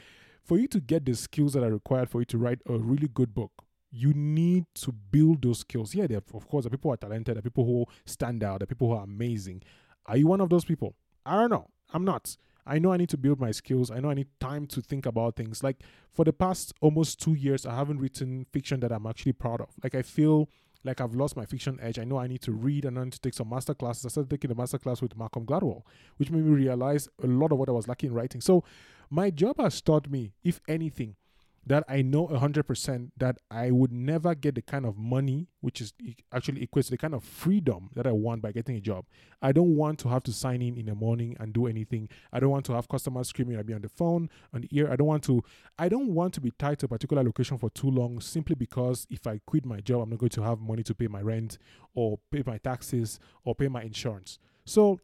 for 0.45 0.59
you 0.59 0.69
to 0.69 0.81
get 0.81 1.07
the 1.07 1.15
skills 1.15 1.55
that 1.55 1.63
are 1.63 1.73
required 1.73 2.11
for 2.11 2.21
you 2.21 2.25
to 2.27 2.39
write 2.39 2.61
a 2.69 2.79
really 2.79 3.09
good 3.09 3.35
book, 3.35 3.65
you 3.91 4.13
need 4.13 4.67
to 4.75 4.93
build 4.93 5.43
those 5.43 5.61
skills. 5.61 5.95
Yeah, 5.95 6.07
there 6.07 6.21
of 6.33 6.49
course, 6.49 6.65
the 6.65 6.71
people 6.71 6.91
who 6.91 6.95
are 6.95 6.99
talented, 6.99 7.37
the 7.37 7.43
people 7.43 7.65
who 7.65 7.87
stand 8.05 8.43
out, 8.43 8.61
the 8.61 8.67
people 8.67 8.89
who 8.89 8.95
are 8.95 9.05
amazing. 9.05 9.63
Are 10.07 10.17
you 10.17 10.27
one 10.27 10.41
of 10.41 10.51
those 10.51 10.65
people? 10.65 10.97
I 11.25 11.37
don't 11.37 11.51
know. 11.51 11.69
I'm 11.93 12.05
not. 12.05 12.37
I 12.67 12.79
know 12.79 12.93
I 12.93 12.97
need 12.97 13.11
to 13.11 13.19
build 13.19 13.41
my 13.41 13.51
skills. 13.51 13.91
I 13.91 14.01
know 14.01 14.11
I 14.11 14.15
need 14.15 14.29
time 14.41 14.67
to 14.69 14.81
think 14.81 15.07
about 15.07 15.37
things. 15.37 15.63
Like 15.63 15.83
for 16.11 16.25
the 16.25 16.33
past 16.33 16.73
almost 16.81 17.21
two 17.21 17.35
years, 17.35 17.67
I 17.67 17.75
haven't 17.75 17.99
written 17.99 18.47
fiction 18.53 18.81
that 18.81 18.91
I'm 18.91 19.07
actually 19.07 19.35
proud 19.35 19.61
of. 19.61 19.69
Like 19.83 19.95
I 19.95 20.03
feel 20.03 20.49
like 20.85 21.01
I've 21.01 21.15
lost 21.15 21.37
my 21.37 21.47
fiction 21.47 21.79
edge. 21.81 21.99
I 21.99 22.05
know 22.05 22.19
I 22.19 22.27
need 22.27 22.43
to 22.43 22.53
read 22.53 22.85
and 22.85 22.99
I 22.99 23.05
need 23.05 23.15
to 23.15 23.21
take 23.21 23.35
some 23.35 23.49
master 23.49 23.75
classes. 23.75 24.05
I 24.07 24.09
started 24.09 24.31
taking 24.31 24.51
a 24.51 24.55
master 24.55 24.79
class 24.79 25.01
with 25.01 25.17
Malcolm 25.17 25.47
Gladwell, 25.47 25.83
which 26.19 26.31
made 26.31 26.45
me 26.45 26.55
realize 26.55 27.09
a 27.23 27.27
lot 27.27 27.53
of 27.53 27.59
what 27.59 27.69
I 27.69 27.73
was 27.73 27.89
lacking 27.89 28.11
in 28.11 28.15
writing. 28.15 28.41
So 28.41 28.65
my 29.11 29.31
job 29.31 29.57
has 29.59 29.81
taught 29.81 30.11
me, 30.11 30.33
if 30.43 30.61
anything, 30.69 31.17
that 31.67 31.85
I 31.89 32.03
know 32.03 32.29
100% 32.29 33.11
that 33.17 33.39
I 33.51 33.71
would 33.71 33.93
never 33.93 34.35
get 34.35 34.55
the 34.55 34.63
kind 34.63 34.85
of 34.85 34.99
money, 34.99 35.49
which 35.61 35.81
is 35.81 35.93
actually 36.33 36.67
equates 36.67 36.87
to 36.87 36.91
the 36.93 36.99
kind 36.99 37.15
of 37.15 37.25
freedom 37.25 37.91
that 37.95 38.07
I 38.07 38.13
want 38.13 38.43
by 38.43 38.53
getting 38.53 38.77
a 38.77 38.81
job. 38.81 39.07
I 39.41 39.53
don't 39.53 39.75
want 39.77 39.99
to 40.01 40.09
have 40.09 40.23
to 40.25 40.33
sign 40.33 40.61
in 40.63 40.77
in 40.77 40.87
the 40.87 40.95
morning 40.95 41.37
and 41.41 41.53
do 41.53 41.67
anything. 41.67 42.09
I 42.33 42.41
don't 42.41 42.51
want 42.51 42.67
to 42.67 42.73
have 42.75 42.89
customers 42.89 43.29
screaming 43.29 43.57
at 43.57 43.67
me 43.67 43.75
on 43.75 43.83
the 43.83 43.89
phone, 43.89 44.29
on 44.53 44.63
the 44.63 44.69
ear. 44.73 44.91
I 44.91 44.97
don't 44.97 45.07
want 45.07 45.25
to, 45.25 45.43
I 45.79 45.89
don't 45.89 46.09
want 46.09 46.35
to 46.35 46.41
be 46.41 46.51
tied 46.51 46.81
to 46.81 46.87
a 46.87 46.89
particular 46.89 47.23
location 47.23 47.57
for 47.57 47.71
too 47.71 47.91
long 47.91 48.21
simply 48.21 48.55
because 48.55 49.07
if 49.11 49.27
I 49.27 49.41
quit 49.47 49.65
my 49.65 49.81
job, 49.81 50.03
I'm 50.03 50.11
not 50.11 50.19
going 50.19 50.31
to 50.31 50.43
have 50.43 50.61
money 50.61 50.83
to 50.83 50.95
pay 50.95 51.07
my 51.07 51.21
rent 51.21 51.59
or 51.95 52.19
pay 52.31 52.43
my 52.47 52.59
taxes 52.59 53.19
or 53.45 53.55
pay 53.55 53.69
my 53.69 53.83
insurance. 53.83 54.39
So 54.67 55.01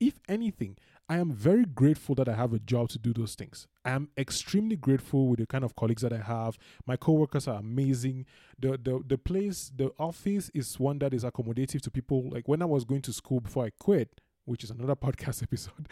if 0.00 0.18
anything, 0.28 0.76
I 1.08 1.18
am 1.18 1.30
very 1.32 1.64
grateful 1.66 2.14
that 2.14 2.28
I 2.28 2.34
have 2.34 2.54
a 2.54 2.58
job 2.58 2.88
to 2.90 2.98
do 2.98 3.12
those 3.12 3.34
things. 3.34 3.66
I 3.84 3.90
am 3.90 4.08
extremely 4.16 4.76
grateful 4.76 5.28
with 5.28 5.38
the 5.38 5.46
kind 5.46 5.62
of 5.62 5.76
colleagues 5.76 6.00
that 6.02 6.14
I 6.14 6.18
have. 6.18 6.56
My 6.86 6.96
coworkers 6.96 7.46
are 7.46 7.58
amazing. 7.58 8.24
The 8.58 8.78
the 8.82 9.02
the 9.06 9.18
place, 9.18 9.70
the 9.74 9.90
office 9.98 10.50
is 10.54 10.80
one 10.80 10.98
that 11.00 11.12
is 11.12 11.24
accommodative 11.24 11.82
to 11.82 11.90
people. 11.90 12.30
Like 12.30 12.48
when 12.48 12.62
I 12.62 12.64
was 12.64 12.84
going 12.84 13.02
to 13.02 13.12
school 13.12 13.40
before 13.40 13.66
I 13.66 13.70
quit, 13.78 14.20
which 14.46 14.64
is 14.64 14.70
another 14.70 14.96
podcast 14.96 15.42
episode, 15.42 15.88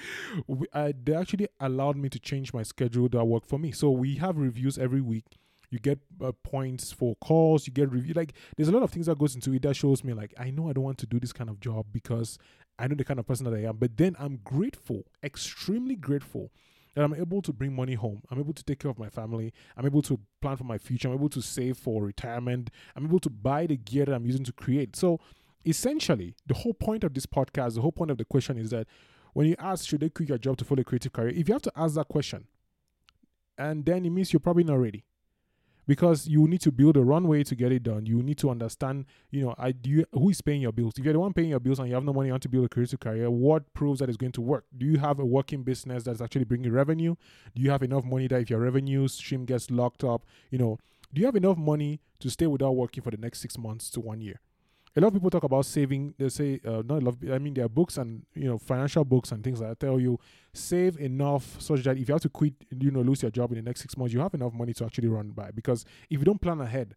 we, 0.46 0.66
I, 0.72 0.94
they 1.04 1.14
actually 1.14 1.48
allowed 1.60 1.96
me 1.96 2.08
to 2.08 2.18
change 2.18 2.54
my 2.54 2.62
schedule 2.62 3.08
that 3.10 3.24
worked 3.24 3.48
for 3.48 3.58
me. 3.58 3.72
So 3.72 3.90
we 3.90 4.16
have 4.16 4.38
reviews 4.38 4.78
every 4.78 5.02
week. 5.02 5.26
You 5.72 5.78
get 5.78 5.98
uh, 6.22 6.32
points 6.44 6.92
for 6.92 7.16
calls. 7.16 7.66
You 7.66 7.72
get 7.72 7.90
review. 7.90 8.12
Like 8.14 8.34
there's 8.56 8.68
a 8.68 8.72
lot 8.72 8.82
of 8.82 8.90
things 8.90 9.06
that 9.06 9.18
goes 9.18 9.34
into 9.34 9.54
it 9.54 9.62
that 9.62 9.74
shows 9.74 10.04
me 10.04 10.12
like 10.12 10.34
I 10.38 10.50
know 10.50 10.68
I 10.68 10.74
don't 10.74 10.84
want 10.84 10.98
to 10.98 11.06
do 11.06 11.18
this 11.18 11.32
kind 11.32 11.48
of 11.48 11.60
job 11.60 11.86
because 11.90 12.38
I 12.78 12.86
know 12.86 12.94
the 12.94 13.04
kind 13.04 13.18
of 13.18 13.26
person 13.26 13.50
that 13.50 13.54
I 13.54 13.64
am. 13.64 13.78
But 13.78 13.96
then 13.96 14.14
I'm 14.18 14.40
grateful, 14.44 15.06
extremely 15.22 15.96
grateful 15.96 16.52
that 16.94 17.02
I'm 17.02 17.14
able 17.14 17.40
to 17.42 17.52
bring 17.54 17.74
money 17.74 17.94
home. 17.94 18.22
I'm 18.30 18.38
able 18.38 18.52
to 18.52 18.62
take 18.62 18.80
care 18.80 18.90
of 18.90 18.98
my 18.98 19.08
family. 19.08 19.54
I'm 19.76 19.86
able 19.86 20.02
to 20.02 20.20
plan 20.42 20.58
for 20.58 20.64
my 20.64 20.76
future. 20.76 21.08
I'm 21.08 21.14
able 21.14 21.30
to 21.30 21.40
save 21.40 21.78
for 21.78 22.04
retirement. 22.04 22.70
I'm 22.94 23.06
able 23.06 23.20
to 23.20 23.30
buy 23.30 23.66
the 23.66 23.78
gear 23.78 24.04
that 24.04 24.14
I'm 24.14 24.26
using 24.26 24.44
to 24.44 24.52
create. 24.52 24.94
So 24.94 25.20
essentially, 25.64 26.34
the 26.46 26.54
whole 26.54 26.74
point 26.74 27.02
of 27.02 27.14
this 27.14 27.24
podcast, 27.24 27.76
the 27.76 27.80
whole 27.80 27.92
point 27.92 28.10
of 28.10 28.18
the 28.18 28.26
question 28.26 28.58
is 28.58 28.70
that 28.70 28.86
when 29.32 29.46
you 29.46 29.56
ask, 29.58 29.88
should 29.88 30.00
they 30.00 30.10
quit 30.10 30.28
your 30.28 30.36
job 30.36 30.58
to 30.58 30.66
follow 30.66 30.82
a 30.82 30.84
creative 30.84 31.14
career? 31.14 31.30
If 31.30 31.48
you 31.48 31.54
have 31.54 31.62
to 31.62 31.72
ask 31.74 31.94
that 31.94 32.08
question, 32.08 32.46
and 33.56 33.84
then 33.84 34.04
it 34.04 34.10
means 34.10 34.32
you're 34.32 34.40
probably 34.40 34.64
not 34.64 34.78
ready 34.78 35.04
because 35.86 36.26
you 36.26 36.46
need 36.46 36.60
to 36.60 36.72
build 36.72 36.96
a 36.96 37.02
runway 37.02 37.42
to 37.44 37.54
get 37.54 37.72
it 37.72 37.82
done. 37.82 38.06
You 38.06 38.22
need 38.22 38.38
to 38.38 38.50
understand, 38.50 39.06
you 39.30 39.42
know, 39.42 39.54
I 39.58 39.72
do 39.72 39.90
you, 39.90 40.06
who 40.12 40.30
is 40.30 40.40
paying 40.40 40.62
your 40.62 40.72
bills. 40.72 40.94
If 40.96 41.04
you're 41.04 41.12
the 41.12 41.18
one 41.18 41.32
paying 41.32 41.50
your 41.50 41.60
bills 41.60 41.78
and 41.78 41.88
you 41.88 41.94
have 41.94 42.04
no 42.04 42.12
money 42.12 42.30
on 42.30 42.40
to 42.40 42.48
build 42.48 42.66
a 42.66 42.68
creative 42.68 43.00
career, 43.00 43.30
what 43.30 43.72
proves 43.74 44.00
that 44.00 44.08
it's 44.08 44.16
going 44.16 44.32
to 44.32 44.40
work? 44.40 44.64
Do 44.76 44.86
you 44.86 44.98
have 44.98 45.18
a 45.18 45.24
working 45.24 45.62
business 45.62 46.04
that's 46.04 46.20
actually 46.20 46.44
bringing 46.44 46.72
revenue? 46.72 47.16
Do 47.54 47.62
you 47.62 47.70
have 47.70 47.82
enough 47.82 48.04
money 48.04 48.28
that 48.28 48.42
if 48.42 48.50
your 48.50 48.60
revenue 48.60 49.08
stream 49.08 49.44
gets 49.44 49.70
locked 49.70 50.04
up, 50.04 50.24
you 50.50 50.58
know, 50.58 50.78
do 51.12 51.20
you 51.20 51.26
have 51.26 51.36
enough 51.36 51.58
money 51.58 52.00
to 52.20 52.30
stay 52.30 52.46
without 52.46 52.72
working 52.72 53.02
for 53.02 53.10
the 53.10 53.16
next 53.18 53.40
six 53.40 53.58
months 53.58 53.90
to 53.90 54.00
one 54.00 54.20
year? 54.20 54.40
A 54.94 55.00
lot 55.00 55.08
of 55.08 55.14
people 55.14 55.30
talk 55.30 55.44
about 55.44 55.64
saving. 55.64 56.14
They 56.18 56.28
say 56.28 56.60
uh, 56.66 56.82
not 56.84 57.02
a 57.02 57.04
lot. 57.04 57.16
I 57.32 57.38
mean, 57.38 57.54
there 57.54 57.64
are 57.64 57.68
books 57.68 57.96
and 57.96 58.24
you 58.34 58.44
know 58.44 58.58
financial 58.58 59.04
books 59.04 59.32
and 59.32 59.42
things 59.42 59.60
that 59.60 59.80
tell 59.80 59.98
you 59.98 60.18
save 60.52 60.98
enough 60.98 61.60
such 61.60 61.82
that 61.84 61.96
if 61.96 62.08
you 62.08 62.14
have 62.14 62.22
to 62.22 62.28
quit, 62.28 62.54
you 62.78 62.90
know, 62.90 63.00
lose 63.00 63.22
your 63.22 63.30
job 63.30 63.52
in 63.52 63.56
the 63.56 63.62
next 63.62 63.80
six 63.80 63.96
months, 63.96 64.12
you 64.12 64.20
have 64.20 64.34
enough 64.34 64.52
money 64.52 64.74
to 64.74 64.84
actually 64.84 65.08
run 65.08 65.30
by. 65.30 65.50
Because 65.50 65.84
if 66.10 66.18
you 66.18 66.24
don't 66.24 66.40
plan 66.40 66.60
ahead, 66.60 66.94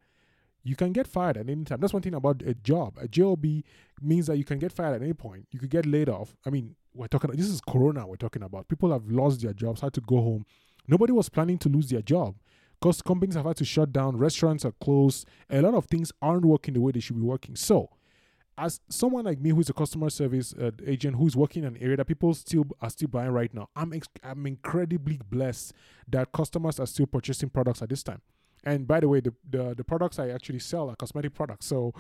you 0.64 0.75
can 0.75 0.92
get 0.92 1.08
fired 1.08 1.38
at 1.38 1.50
any 1.50 1.64
time. 1.64 1.80
That's 1.80 1.94
one 1.94 2.02
thing 2.02 2.16
about 2.16 2.42
a 2.42 2.54
job. 2.54 2.98
A 3.00 3.08
job 3.08 3.46
means 4.02 4.28
that 4.28 4.38
you 4.38 4.44
can 4.44 4.60
get 4.60 4.74
fired 4.74 4.96
at 4.96 5.02
any 5.02 5.14
point. 5.14 5.48
You 5.52 5.60
could 5.60 5.70
get 5.70 5.86
laid 5.86 6.10
off. 6.10 6.36
I 6.46 6.50
mean, 6.50 6.75
we're 6.94 7.08
talking. 7.08 7.32
This 7.32 7.48
is 7.48 7.62
Corona. 7.62 8.06
We're 8.06 8.16
talking 8.18 8.44
about 8.44 8.68
people 8.68 8.92
have 8.92 9.10
lost 9.10 9.42
their 9.42 9.54
jobs, 9.54 9.80
had 9.82 9.94
to 9.94 10.02
go 10.02 10.18
home. 10.18 10.46
Nobody 10.88 11.14
was 11.14 11.30
planning 11.30 11.58
to 11.60 11.70
lose 11.70 11.90
their 11.90 12.02
job 12.02 12.36
because 12.86 13.01
companies 13.01 13.34
have 13.34 13.46
had 13.46 13.58
to 13.58 13.65
shut 13.65 13.92
down, 13.92 14.15
restaurants 14.15 14.63
are 14.63 14.74
closed, 14.74 15.27
a 15.50 15.60
lot 15.60 15.74
of 15.74 15.86
things 15.86 16.12
aren't 16.22 16.46
working 16.46 16.75
the 16.75 16.80
way 16.80 16.92
they 16.92 17.00
should 17.00 17.15
be 17.15 17.22
working. 17.24 17.56
So, 17.56 17.89
as 18.60 18.80
someone 18.89 19.25
like 19.25 19.39
me 19.39 19.50
who's 19.50 19.72
a 19.72 19.74
customer 19.74 20.12
service 20.12 20.54
uh, 20.54 20.70
agent 20.86 21.15
who's 21.15 21.36
working 21.36 21.63
in 21.63 21.75
an 21.75 21.82
area 21.82 21.98
that 21.98 22.06
people 22.06 22.32
still 22.36 22.63
are 22.80 22.92
still 22.92 23.08
buying 23.08 23.32
right 23.32 23.51
now, 23.51 23.70
I'm 23.75 23.92
ex- 23.92 24.08
I'm 24.24 24.46
incredibly 24.46 25.20
blessed 25.32 25.74
that 26.10 26.32
customers 26.32 26.80
are 26.80 26.86
still 26.86 27.08
purchasing 27.08 27.50
products 27.50 27.82
at 27.82 27.89
this 27.89 28.04
time. 28.04 28.22
And 28.63 28.88
by 28.88 29.00
the 29.00 29.10
way, 29.10 29.20
the, 29.20 29.34
the 29.50 29.74
the 29.74 29.83
products 29.83 30.20
I 30.20 30.29
actually 30.29 30.60
sell 30.60 30.92
are 30.92 30.96
cosmetic 30.96 31.33
products. 31.33 31.66
So, 31.66 31.92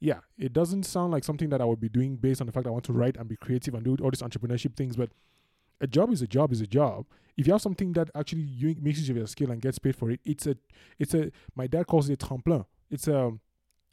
yeah, 0.00 0.18
it 0.36 0.52
doesn't 0.52 0.82
sound 0.82 1.12
like 1.12 1.22
something 1.22 1.50
that 1.50 1.60
I 1.60 1.64
would 1.66 1.80
be 1.80 1.88
doing 1.88 2.16
based 2.16 2.40
on 2.40 2.48
the 2.48 2.52
fact 2.52 2.66
I 2.66 2.70
want 2.70 2.84
to 2.86 2.92
write 2.92 3.16
and 3.16 3.28
be 3.28 3.36
creative 3.36 3.74
and 3.74 3.84
do 3.84 3.96
all 4.02 4.10
these 4.10 4.22
entrepreneurship 4.22 4.74
things, 4.74 4.96
but 4.96 5.10
a 5.82 5.86
job 5.86 6.10
is 6.10 6.22
a 6.22 6.26
job 6.26 6.52
is 6.52 6.60
a 6.60 6.66
job. 6.66 7.04
If 7.36 7.46
you 7.46 7.52
have 7.52 7.62
something 7.62 7.92
that 7.94 8.10
actually 8.14 8.44
makes 8.44 8.60
you 8.60 8.76
mixes 8.80 9.08
your 9.08 9.26
skill 9.26 9.50
and 9.50 9.60
gets 9.60 9.78
paid 9.78 9.96
for 9.96 10.10
it, 10.10 10.20
it's 10.24 10.46
a 10.46 10.56
it's 10.98 11.12
a 11.12 11.30
my 11.54 11.66
dad 11.66 11.86
calls 11.86 12.08
it 12.08 12.22
a 12.22 12.26
tremplin. 12.26 12.64
It's 12.90 13.08
a 13.08 13.32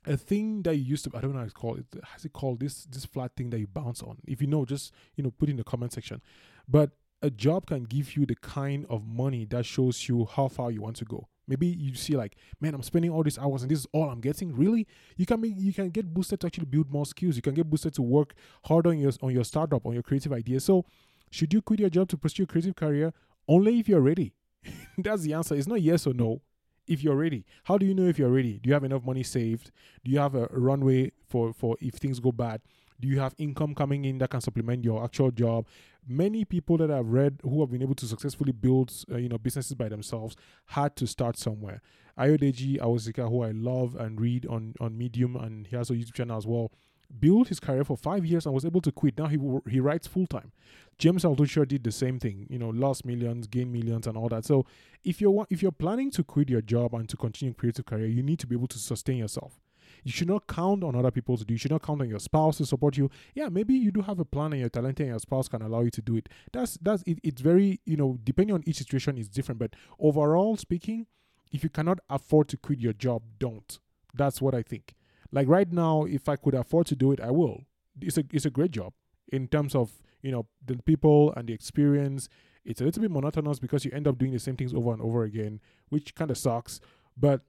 a 0.05 0.15
thing 0.15 0.63
that 0.63 0.75
you 0.75 0.83
used 0.83 1.05
to 1.05 1.11
I 1.17 1.21
don't 1.21 1.33
know 1.33 1.39
how 1.39 1.45
it's 1.45 1.53
called. 1.53 1.79
It 1.79 2.03
has 2.13 2.23
it 2.25 2.33
called 2.33 2.59
this 2.59 2.85
this 2.85 3.05
flat 3.05 3.31
thing 3.35 3.49
that 3.49 3.59
you 3.59 3.67
bounce 3.67 4.03
on. 4.03 4.19
If 4.27 4.41
you 4.41 4.47
know, 4.47 4.65
just 4.65 4.93
you 5.15 5.23
know, 5.23 5.31
put 5.31 5.49
in 5.49 5.57
the 5.57 5.63
comment 5.63 5.93
section. 5.93 6.21
But 6.67 6.91
a 7.21 7.29
job 7.29 7.65
can 7.65 7.83
give 7.83 8.15
you 8.15 8.25
the 8.25 8.35
kind 8.35 8.85
of 8.89 9.05
money 9.05 9.45
that 9.45 9.65
shows 9.65 10.07
you 10.07 10.25
how 10.25 10.47
far 10.47 10.71
you 10.71 10.81
want 10.81 10.95
to 10.97 11.05
go. 11.05 11.27
Maybe 11.47 11.67
you 11.67 11.95
see 11.95 12.15
like, 12.15 12.35
man, 12.61 12.75
I'm 12.75 12.83
spending 12.83 13.09
all 13.09 13.23
these 13.23 13.39
hours 13.39 13.63
and 13.63 13.71
this 13.71 13.79
is 13.79 13.87
all 13.91 14.09
I'm 14.09 14.21
getting. 14.21 14.55
Really, 14.55 14.87
you 15.17 15.25
can 15.25 15.41
make 15.41 15.53
you 15.57 15.73
can 15.73 15.89
get 15.89 16.13
boosted 16.13 16.39
to 16.41 16.47
actually 16.47 16.65
build 16.65 16.91
more 16.91 17.05
skills. 17.05 17.35
You 17.35 17.41
can 17.41 17.55
get 17.55 17.69
boosted 17.69 17.93
to 17.95 18.01
work 18.03 18.35
harder 18.65 18.89
on 18.89 18.99
your 18.99 19.11
on 19.21 19.33
your 19.33 19.43
startup 19.43 19.85
on 19.85 19.93
your 19.93 20.03
creative 20.03 20.31
ideas. 20.31 20.63
So 20.63 20.85
should 21.29 21.53
you 21.53 21.61
quit 21.61 21.79
your 21.79 21.89
job 21.89 22.09
to 22.09 22.17
pursue 22.17 22.43
a 22.43 22.47
creative 22.47 22.75
career? 22.75 23.13
Only 23.47 23.79
if 23.79 23.87
you're 23.87 24.01
ready. 24.01 24.33
That's 24.97 25.23
the 25.23 25.33
answer. 25.33 25.55
It's 25.55 25.67
not 25.67 25.81
yes 25.81 26.07
or 26.07 26.13
no. 26.13 26.41
If 26.87 27.03
you're 27.03 27.15
ready. 27.15 27.45
How 27.65 27.77
do 27.77 27.85
you 27.85 27.93
know 27.93 28.07
if 28.07 28.17
you're 28.17 28.31
ready? 28.31 28.59
Do 28.59 28.67
you 28.67 28.73
have 28.73 28.83
enough 28.83 29.05
money 29.05 29.21
saved? 29.21 29.71
Do 30.03 30.11
you 30.11 30.19
have 30.19 30.33
a 30.33 30.47
runway 30.51 31.11
for, 31.27 31.53
for 31.53 31.77
if 31.79 31.95
things 31.95 32.19
go 32.19 32.31
bad? 32.31 32.61
Do 32.99 33.07
you 33.07 33.19
have 33.19 33.35
income 33.37 33.75
coming 33.75 34.05
in 34.05 34.17
that 34.17 34.31
can 34.31 34.41
supplement 34.41 34.83
your 34.83 35.03
actual 35.03 35.31
job? 35.31 35.67
Many 36.07 36.45
people 36.45 36.77
that 36.77 36.89
I've 36.89 37.07
read 37.07 37.39
who 37.43 37.61
have 37.61 37.69
been 37.69 37.83
able 37.83 37.95
to 37.95 38.07
successfully 38.07 38.51
build, 38.51 38.91
uh, 39.11 39.17
you 39.17 39.29
know, 39.29 39.37
businesses 39.37 39.75
by 39.75 39.87
themselves 39.87 40.35
had 40.65 40.95
to 40.97 41.05
start 41.05 41.37
somewhere. 41.37 41.81
Ayodeji 42.17 42.79
Awosika, 42.79 43.29
who 43.29 43.43
I 43.43 43.51
love 43.51 43.95
and 43.95 44.19
read 44.19 44.45
on 44.47 44.73
on 44.81 44.97
Medium, 44.97 45.35
and 45.37 45.67
he 45.67 45.75
has 45.75 45.89
a 45.89 45.93
YouTube 45.93 46.13
channel 46.13 46.37
as 46.37 46.45
well 46.45 46.71
built 47.17 47.47
his 47.47 47.59
career 47.59 47.83
for 47.83 47.97
five 47.97 48.25
years 48.25 48.45
and 48.45 48.53
was 48.53 48.65
able 48.65 48.81
to 48.81 48.91
quit. 48.91 49.17
Now 49.17 49.27
he 49.27 49.37
he 49.69 49.79
writes 49.79 50.07
full 50.07 50.27
time. 50.27 50.51
James 50.97 51.23
Altucher 51.23 51.67
did 51.67 51.83
the 51.83 51.91
same 51.91 52.19
thing. 52.19 52.45
You 52.49 52.59
know, 52.59 52.69
lost 52.69 53.05
millions, 53.05 53.47
gained 53.47 53.71
millions, 53.71 54.05
and 54.05 54.17
all 54.17 54.29
that. 54.29 54.45
So 54.45 54.65
if 55.03 55.21
you're 55.21 55.47
if 55.49 55.61
you're 55.61 55.71
planning 55.71 56.11
to 56.11 56.23
quit 56.23 56.49
your 56.49 56.61
job 56.61 56.93
and 56.93 57.07
to 57.09 57.17
continue 57.17 57.53
creative 57.53 57.85
career, 57.85 58.07
you 58.07 58.21
need 58.21 58.39
to 58.39 58.47
be 58.47 58.55
able 58.55 58.67
to 58.67 58.79
sustain 58.79 59.17
yourself. 59.17 59.59
You 60.03 60.11
should 60.11 60.27
not 60.27 60.47
count 60.47 60.83
on 60.83 60.95
other 60.95 61.11
people 61.11 61.37
to 61.37 61.43
do. 61.43 61.53
You 61.53 61.57
should 61.57 61.71
not 61.71 61.81
count 61.81 62.01
on 62.01 62.09
your 62.09 62.19
spouse 62.19 62.57
to 62.57 62.65
support 62.65 62.95
you. 62.95 63.09
Yeah, 63.33 63.49
maybe 63.49 63.73
you 63.73 63.91
do 63.91 64.01
have 64.01 64.19
a 64.19 64.25
plan 64.25 64.53
and 64.53 64.59
you're 64.59 64.69
talented 64.69 65.05
and 65.05 65.09
your 65.09 65.19
spouse 65.19 65.47
can 65.47 65.61
allow 65.61 65.81
you 65.81 65.91
to 65.91 66.01
do 66.01 66.15
it. 66.15 66.29
That's 66.53 66.77
that's 66.81 67.03
it, 67.05 67.19
it's 67.23 67.41
very 67.41 67.79
you 67.85 67.97
know 67.97 68.17
depending 68.23 68.53
on 68.53 68.63
each 68.65 68.77
situation 68.77 69.17
is 69.17 69.27
different. 69.27 69.59
But 69.59 69.75
overall 69.99 70.57
speaking, 70.57 71.07
if 71.51 71.63
you 71.63 71.69
cannot 71.69 71.99
afford 72.09 72.47
to 72.49 72.57
quit 72.57 72.79
your 72.79 72.93
job, 72.93 73.23
don't. 73.39 73.79
That's 74.13 74.41
what 74.41 74.55
I 74.55 74.63
think. 74.63 74.95
Like 75.31 75.47
right 75.47 75.71
now, 75.71 76.03
if 76.05 76.27
I 76.27 76.35
could 76.35 76.55
afford 76.55 76.87
to 76.87 76.95
do 76.95 77.11
it, 77.11 77.19
I 77.19 77.31
will. 77.31 77.63
It's 78.01 78.17
a 78.17 78.23
it's 78.31 78.45
a 78.45 78.49
great 78.49 78.71
job 78.71 78.93
in 79.31 79.47
terms 79.47 79.75
of 79.75 79.91
you 80.21 80.31
know 80.31 80.47
the 80.65 80.77
people 80.77 81.33
and 81.35 81.47
the 81.47 81.53
experience. 81.53 82.29
It's 82.65 82.81
a 82.81 82.83
little 82.83 83.01
bit 83.01 83.11
monotonous 83.11 83.59
because 83.59 83.85
you 83.85 83.91
end 83.91 84.07
up 84.07 84.17
doing 84.17 84.31
the 84.31 84.39
same 84.39 84.55
things 84.55 84.73
over 84.73 84.91
and 84.91 85.01
over 85.01 85.23
again, 85.23 85.59
which 85.89 86.13
kind 86.13 86.29
of 86.29 86.37
sucks. 86.37 86.79
But 87.17 87.41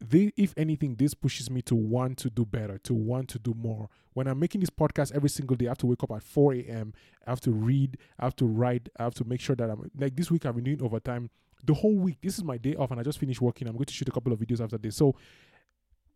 the, 0.00 0.32
if 0.36 0.54
anything, 0.56 0.94
this 0.94 1.14
pushes 1.14 1.50
me 1.50 1.60
to 1.62 1.74
want 1.74 2.18
to 2.18 2.30
do 2.30 2.44
better, 2.44 2.78
to 2.78 2.94
want 2.94 3.28
to 3.30 3.38
do 3.38 3.54
more. 3.54 3.88
When 4.12 4.28
I'm 4.28 4.38
making 4.38 4.60
this 4.60 4.70
podcast 4.70 5.12
every 5.12 5.28
single 5.28 5.56
day, 5.56 5.66
I 5.66 5.70
have 5.70 5.78
to 5.78 5.86
wake 5.86 6.02
up 6.04 6.12
at 6.12 6.22
4 6.22 6.54
a.m. 6.54 6.92
I 7.26 7.30
have 7.30 7.40
to 7.40 7.50
read, 7.50 7.98
I 8.18 8.24
have 8.24 8.36
to 8.36 8.46
write, 8.46 8.88
I 8.98 9.04
have 9.04 9.14
to 9.14 9.24
make 9.24 9.40
sure 9.40 9.56
that 9.56 9.68
I'm 9.68 9.90
like 9.98 10.14
this 10.14 10.30
week 10.30 10.46
I've 10.46 10.54
been 10.54 10.64
doing 10.64 10.82
overtime 10.82 11.30
the 11.64 11.74
whole 11.74 11.96
week. 11.96 12.18
This 12.22 12.38
is 12.38 12.44
my 12.44 12.56
day 12.56 12.74
off, 12.76 12.90
and 12.90 13.00
I 13.00 13.02
just 13.02 13.18
finished 13.18 13.40
working. 13.40 13.66
I'm 13.66 13.74
going 13.74 13.86
to 13.86 13.92
shoot 13.92 14.08
a 14.08 14.12
couple 14.12 14.32
of 14.32 14.38
videos 14.38 14.62
after 14.62 14.78
this. 14.78 14.96
So 14.96 15.16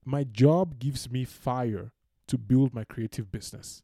my 0.04 0.24
job 0.24 0.78
gives 0.78 1.10
me 1.10 1.24
fire 1.24 1.92
to 2.28 2.38
build 2.38 2.74
my 2.74 2.84
creative 2.84 3.30
business. 3.30 3.82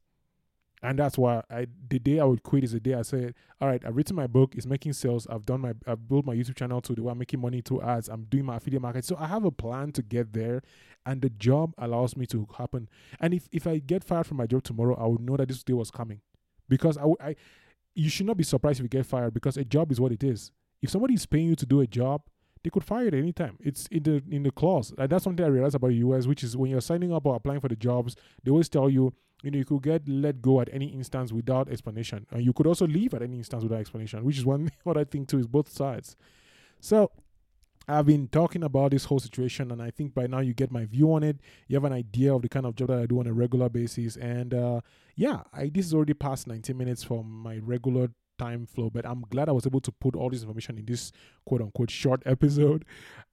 And 0.80 0.98
that's 0.98 1.18
why 1.18 1.42
I 1.50 1.66
the 1.88 1.98
day 1.98 2.20
I 2.20 2.24
would 2.24 2.44
quit 2.44 2.62
is 2.62 2.72
the 2.72 2.78
day 2.78 2.94
I 2.94 3.02
said, 3.02 3.34
All 3.60 3.66
right, 3.66 3.82
I've 3.84 3.96
written 3.96 4.14
my 4.14 4.28
book, 4.28 4.54
it's 4.54 4.66
making 4.66 4.92
sales, 4.92 5.26
I've 5.28 5.44
done 5.44 5.60
my 5.60 5.74
I've 5.86 6.08
built 6.08 6.24
my 6.24 6.34
YouTube 6.34 6.54
channel 6.54 6.80
to 6.82 6.94
the 6.94 7.02
way 7.02 7.10
I'm 7.10 7.18
making 7.18 7.40
money 7.40 7.60
through 7.60 7.82
ads, 7.82 8.08
I'm 8.08 8.24
doing 8.24 8.44
my 8.44 8.56
affiliate 8.56 8.82
market. 8.82 9.04
So 9.04 9.16
I 9.18 9.26
have 9.26 9.44
a 9.44 9.50
plan 9.50 9.90
to 9.92 10.02
get 10.02 10.32
there 10.32 10.62
and 11.04 11.20
the 11.20 11.30
job 11.30 11.74
allows 11.78 12.16
me 12.16 12.26
to 12.26 12.46
happen. 12.56 12.88
And 13.18 13.34
if, 13.34 13.48
if 13.50 13.66
I 13.66 13.78
get 13.78 14.04
fired 14.04 14.26
from 14.26 14.36
my 14.36 14.46
job 14.46 14.62
tomorrow, 14.62 14.96
I 14.96 15.06
would 15.06 15.20
know 15.20 15.36
that 15.36 15.48
this 15.48 15.64
day 15.64 15.72
was 15.72 15.90
coming. 15.90 16.20
Because 16.68 16.96
I, 16.98 17.06
I 17.20 17.36
you 17.94 18.08
should 18.08 18.26
not 18.26 18.36
be 18.36 18.44
surprised 18.44 18.78
if 18.78 18.84
you 18.84 18.88
get 18.88 19.06
fired 19.06 19.34
because 19.34 19.56
a 19.56 19.64
job 19.64 19.90
is 19.90 20.00
what 20.00 20.12
it 20.12 20.22
is. 20.22 20.52
If 20.80 20.90
somebody 20.90 21.14
is 21.14 21.26
paying 21.26 21.48
you 21.48 21.56
to 21.56 21.66
do 21.66 21.80
a 21.80 21.86
job, 21.86 22.22
they 22.62 22.70
could 22.70 22.84
fire 22.84 23.06
at 23.06 23.14
any 23.14 23.32
time. 23.32 23.58
It's 23.60 23.86
in 23.88 24.02
the 24.02 24.22
in 24.30 24.42
the 24.42 24.50
clause. 24.50 24.92
And 24.96 25.10
that's 25.10 25.24
something 25.24 25.44
I 25.44 25.48
realized 25.48 25.74
about 25.74 25.88
the 25.88 25.96
US, 25.96 26.26
which 26.26 26.42
is 26.42 26.56
when 26.56 26.70
you're 26.70 26.80
signing 26.80 27.12
up 27.12 27.26
or 27.26 27.36
applying 27.36 27.60
for 27.60 27.68
the 27.68 27.76
jobs, 27.76 28.16
they 28.42 28.50
always 28.50 28.68
tell 28.68 28.88
you, 28.88 29.12
you 29.42 29.50
know, 29.50 29.58
you 29.58 29.64
could 29.64 29.82
get 29.82 30.08
let 30.08 30.42
go 30.42 30.60
at 30.60 30.68
any 30.72 30.86
instance 30.86 31.32
without 31.32 31.68
explanation. 31.68 32.26
And 32.30 32.44
you 32.44 32.52
could 32.52 32.66
also 32.66 32.86
leave 32.86 33.14
at 33.14 33.22
any 33.22 33.38
instance 33.38 33.62
without 33.62 33.80
explanation, 33.80 34.24
which 34.24 34.38
is 34.38 34.44
one 34.44 34.70
what 34.84 34.96
I 34.96 35.04
think 35.04 35.28
too 35.28 35.38
is 35.38 35.46
both 35.46 35.68
sides. 35.68 36.16
So 36.80 37.10
I've 37.88 38.06
been 38.06 38.28
talking 38.28 38.62
about 38.62 38.90
this 38.90 39.06
whole 39.06 39.18
situation, 39.18 39.72
and 39.72 39.80
I 39.80 39.90
think 39.90 40.14
by 40.14 40.26
now 40.26 40.40
you 40.40 40.52
get 40.52 40.70
my 40.70 40.84
view 40.84 41.14
on 41.14 41.22
it. 41.22 41.38
You 41.68 41.76
have 41.76 41.84
an 41.84 41.92
idea 41.94 42.34
of 42.34 42.42
the 42.42 42.48
kind 42.48 42.66
of 42.66 42.74
job 42.74 42.88
that 42.88 42.98
I 42.98 43.06
do 43.06 43.18
on 43.18 43.26
a 43.26 43.32
regular 43.32 43.70
basis, 43.70 44.16
and 44.16 44.52
uh, 44.52 44.80
yeah, 45.16 45.40
I, 45.54 45.70
this 45.72 45.86
is 45.86 45.94
already 45.94 46.12
past 46.12 46.46
19 46.46 46.76
minutes 46.76 47.02
from 47.02 47.30
my 47.30 47.58
regular 47.58 48.10
time 48.38 48.66
flow. 48.66 48.90
But 48.90 49.06
I'm 49.06 49.22
glad 49.30 49.48
I 49.48 49.52
was 49.52 49.66
able 49.66 49.80
to 49.80 49.92
put 49.92 50.16
all 50.16 50.30
this 50.30 50.42
information 50.42 50.78
in 50.78 50.86
this 50.86 51.12
quote 51.44 51.60
unquote 51.60 51.90
short 51.90 52.22
episode. 52.24 52.84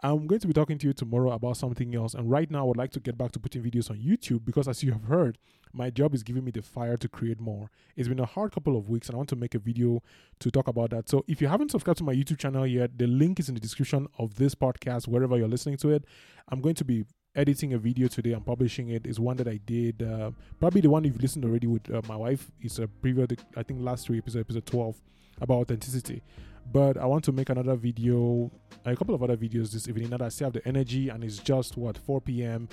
I'm 0.04 0.28
going 0.28 0.42
to 0.42 0.48
be 0.48 0.54
talking 0.54 0.78
to 0.80 0.88
you 0.88 0.94
tomorrow 0.94 1.32
about 1.32 1.58
something 1.58 1.96
else. 1.96 2.14
And 2.14 2.30
right 2.30 2.50
now, 2.50 2.60
I 2.60 2.64
would 2.64 2.78
like 2.78 2.92
to 2.92 3.00
get 3.00 3.18
back 3.18 3.32
to 3.32 3.40
putting 3.40 3.64
videos 3.64 3.90
on 3.90 3.98
YouTube 3.98 4.46
because, 4.46 4.68
as 4.68 4.84
you 4.84 4.92
have 4.92 5.04
heard, 5.06 5.38
my 5.74 5.90
job 5.90 6.14
is 6.14 6.24
giving 6.24 6.46
me 6.46 6.52
the 6.52 6.62
fire 6.62 6.98
to 6.98 7.08
create 7.08 7.40
more. 7.40 7.70
It's 7.96 8.08
been 8.08 8.20
a 8.20 8.26
hard 8.26 8.54
couple 8.54 8.78
of 8.78 8.90
weeks, 8.90 9.08
and 9.08 9.16
I 9.16 9.18
want 9.18 9.30
to 9.30 9.36
make 9.36 9.56
a 9.56 9.60
video 9.60 10.02
to 10.40 10.52
talk 10.52 10.68
about 10.68 10.90
that. 10.92 11.10
So, 11.10 11.24
if 11.28 11.42
you 11.42 11.48
haven't 11.48 11.72
subscribed 11.72 11.98
to 12.00 12.04
my 12.04 12.14
YouTube 12.14 12.40
channel 12.40 12.66
yet, 12.66 12.98
the 12.98 13.08
link 13.08 13.40
is 13.40 13.50
in 13.50 13.56
the 13.56 13.62
description 13.62 14.08
of 14.18 14.36
this 14.36 14.56
podcast, 14.56 15.08
wherever 15.08 15.38
you're 15.38 15.48
listening 15.48 15.78
to 15.78 15.90
it. 15.90 16.06
I'm 16.50 16.62
going 16.62 16.76
to 16.76 16.86
be 16.86 17.06
editing 17.36 17.74
a 17.74 17.78
video 17.78 18.08
today 18.08 18.32
and 18.32 18.46
publishing 18.46 18.90
it 18.90 19.06
is 19.06 19.20
one 19.20 19.38
that 19.38 19.48
I 19.48 19.60
did. 19.66 20.02
Uh, 20.02 20.32
probably 20.60 20.82
the 20.82 20.90
one 20.90 21.04
you've 21.04 21.22
listened 21.22 21.46
already 21.46 21.68
with 21.68 21.94
uh, 21.94 22.02
my 22.08 22.16
wife. 22.16 22.50
It's 22.62 22.80
a 22.80 22.88
previous, 22.88 23.28
I 23.56 23.64
think, 23.64 23.82
last 23.82 24.08
three 24.08 24.18
episode, 24.18 24.40
episode 24.40 24.66
12, 24.66 25.02
about 25.42 25.56
authenticity. 25.56 26.24
But 26.72 26.98
I 26.98 27.06
want 27.06 27.24
to 27.26 27.32
make 27.32 27.50
another 27.50 27.76
video, 27.76 28.50
a 28.86 28.96
couple 28.96 29.14
of 29.14 29.22
other 29.22 29.38
videos 29.38 29.72
this 29.72 29.88
evening. 29.88 30.10
That 30.10 30.22
I 30.22 30.30
still 30.30 30.48
have 30.48 30.54
the 30.54 30.68
energy, 30.68 31.10
and 31.10 31.24
it's 31.24 31.38
just 31.38 31.78
what 31.78 31.98
4 31.98 32.22
p.m. 32.22 32.68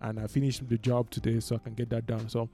and 0.00 0.18
I 0.18 0.26
finished 0.26 0.68
the 0.68 0.78
job 0.78 1.10
today, 1.10 1.38
so 1.40 1.56
I 1.56 1.58
can 1.58 1.74
get 1.74 1.90
that 1.90 2.06
done. 2.06 2.28
So, 2.28 2.48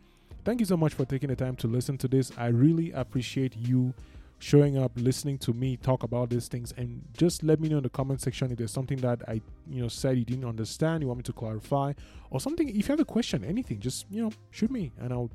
thank 0.44 0.60
you 0.60 0.66
so 0.66 0.76
much 0.76 0.92
for 0.92 1.06
taking 1.06 1.30
the 1.30 1.36
time 1.36 1.56
to 1.56 1.66
listen 1.66 1.96
to 1.98 2.08
this. 2.08 2.30
I 2.36 2.48
really 2.48 2.92
appreciate 2.92 3.56
you 3.56 3.94
showing 4.42 4.76
up, 4.76 4.90
listening 4.96 5.38
to 5.38 5.52
me 5.52 5.76
talk 5.76 6.02
about 6.02 6.28
these 6.28 6.48
things, 6.48 6.74
and 6.76 7.00
just 7.16 7.44
let 7.44 7.60
me 7.60 7.68
know 7.68 7.76
in 7.76 7.82
the 7.84 7.88
comment 7.88 8.20
section 8.20 8.50
if 8.50 8.58
there's 8.58 8.72
something 8.72 8.98
that 8.98 9.22
I, 9.28 9.40
you 9.70 9.80
know, 9.80 9.86
said 9.86 10.18
you 10.18 10.24
didn't 10.24 10.44
understand, 10.44 11.00
you 11.00 11.06
want 11.06 11.18
me 11.18 11.22
to 11.22 11.32
clarify, 11.32 11.92
or 12.28 12.40
something. 12.40 12.68
If 12.68 12.74
you 12.74 12.92
have 12.92 12.98
a 12.98 13.04
question, 13.04 13.44
anything, 13.44 13.78
just 13.78 14.04
you 14.10 14.20
know, 14.20 14.32
shoot 14.50 14.68
me, 14.68 14.90
and 14.98 15.12
I'll 15.12 15.30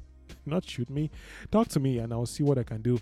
not 0.45 0.65
shoot 0.65 0.89
me, 0.89 1.09
talk 1.51 1.69
to 1.69 1.79
me, 1.79 1.99
and 1.99 2.11
I'll 2.11 2.25
see 2.25 2.43
what 2.43 2.57
I 2.57 2.63
can 2.63 2.81
do. 2.81 2.99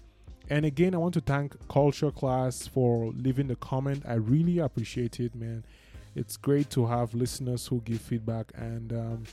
And 0.48 0.64
again, 0.64 0.94
I 0.94 1.00
want 1.00 1.16
to 1.16 1.22
thank 1.22 1.56
Culture 1.68 2.12
Class 2.12 2.68
for 2.68 3.12
leaving 3.14 3.48
the 3.48 3.56
comment. 3.56 4.04
I 4.08 4.14
really 4.14 4.60
appreciate 4.60 5.20
it, 5.20 5.34
man. 5.34 5.66
It's 6.14 6.38
great 6.38 6.70
to 6.70 6.86
have 6.86 7.16
listeners 7.16 7.66
who 7.66 7.82
give 7.82 8.00
feedback, 8.00 8.52
and 8.54 8.94
um, 8.94 9.24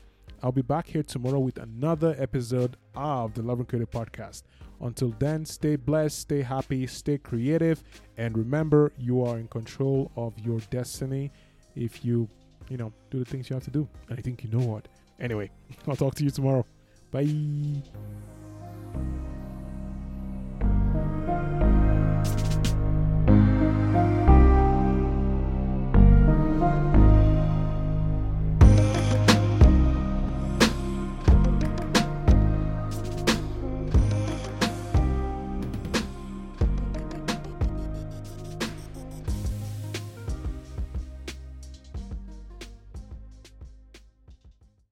I'll 0.43 0.51
be 0.51 0.63
back 0.63 0.89
here 0.89 1.05
tomorrow 1.05 1.39
with 1.39 1.59
another 1.59 2.17
episode 2.19 2.77
of 2.97 3.33
the 3.35 3.43
Love 3.43 3.61
and 3.61 3.69
Creative 3.69 3.91
Podcast. 3.91 4.43
Until 4.81 5.15
then, 5.21 5.45
stay 5.45 5.77
blessed, 5.77 6.19
stay 6.19 6.43
happy, 6.43 6.85
stay 6.89 7.17
creative, 7.19 7.85
and 8.17 8.37
remember 8.37 8.93
you 8.99 9.25
are 9.25 9.39
in 9.39 9.47
control 9.47 10.11
of 10.17 10.37
your 10.41 10.59
destiny 10.71 11.31
if 11.77 12.05
you, 12.05 12.29
you 12.69 12.77
know, 12.77 12.93
do 13.11 13.21
the 13.21 13.25
things 13.25 13.49
you 13.49 13.55
have 13.55 13.63
to 13.65 13.71
do. 13.71 13.89
And 14.09 14.19
I 14.19 14.23
think 14.23 14.43
you 14.43 14.51
know 14.51 14.67
what. 14.67 14.89
Anyway, 15.21 15.49
I'll 15.87 15.95
talk 15.95 16.17
to 16.17 16.25
you 16.25 16.31
tomorrow. 16.31 16.67
Bye. 17.13 17.83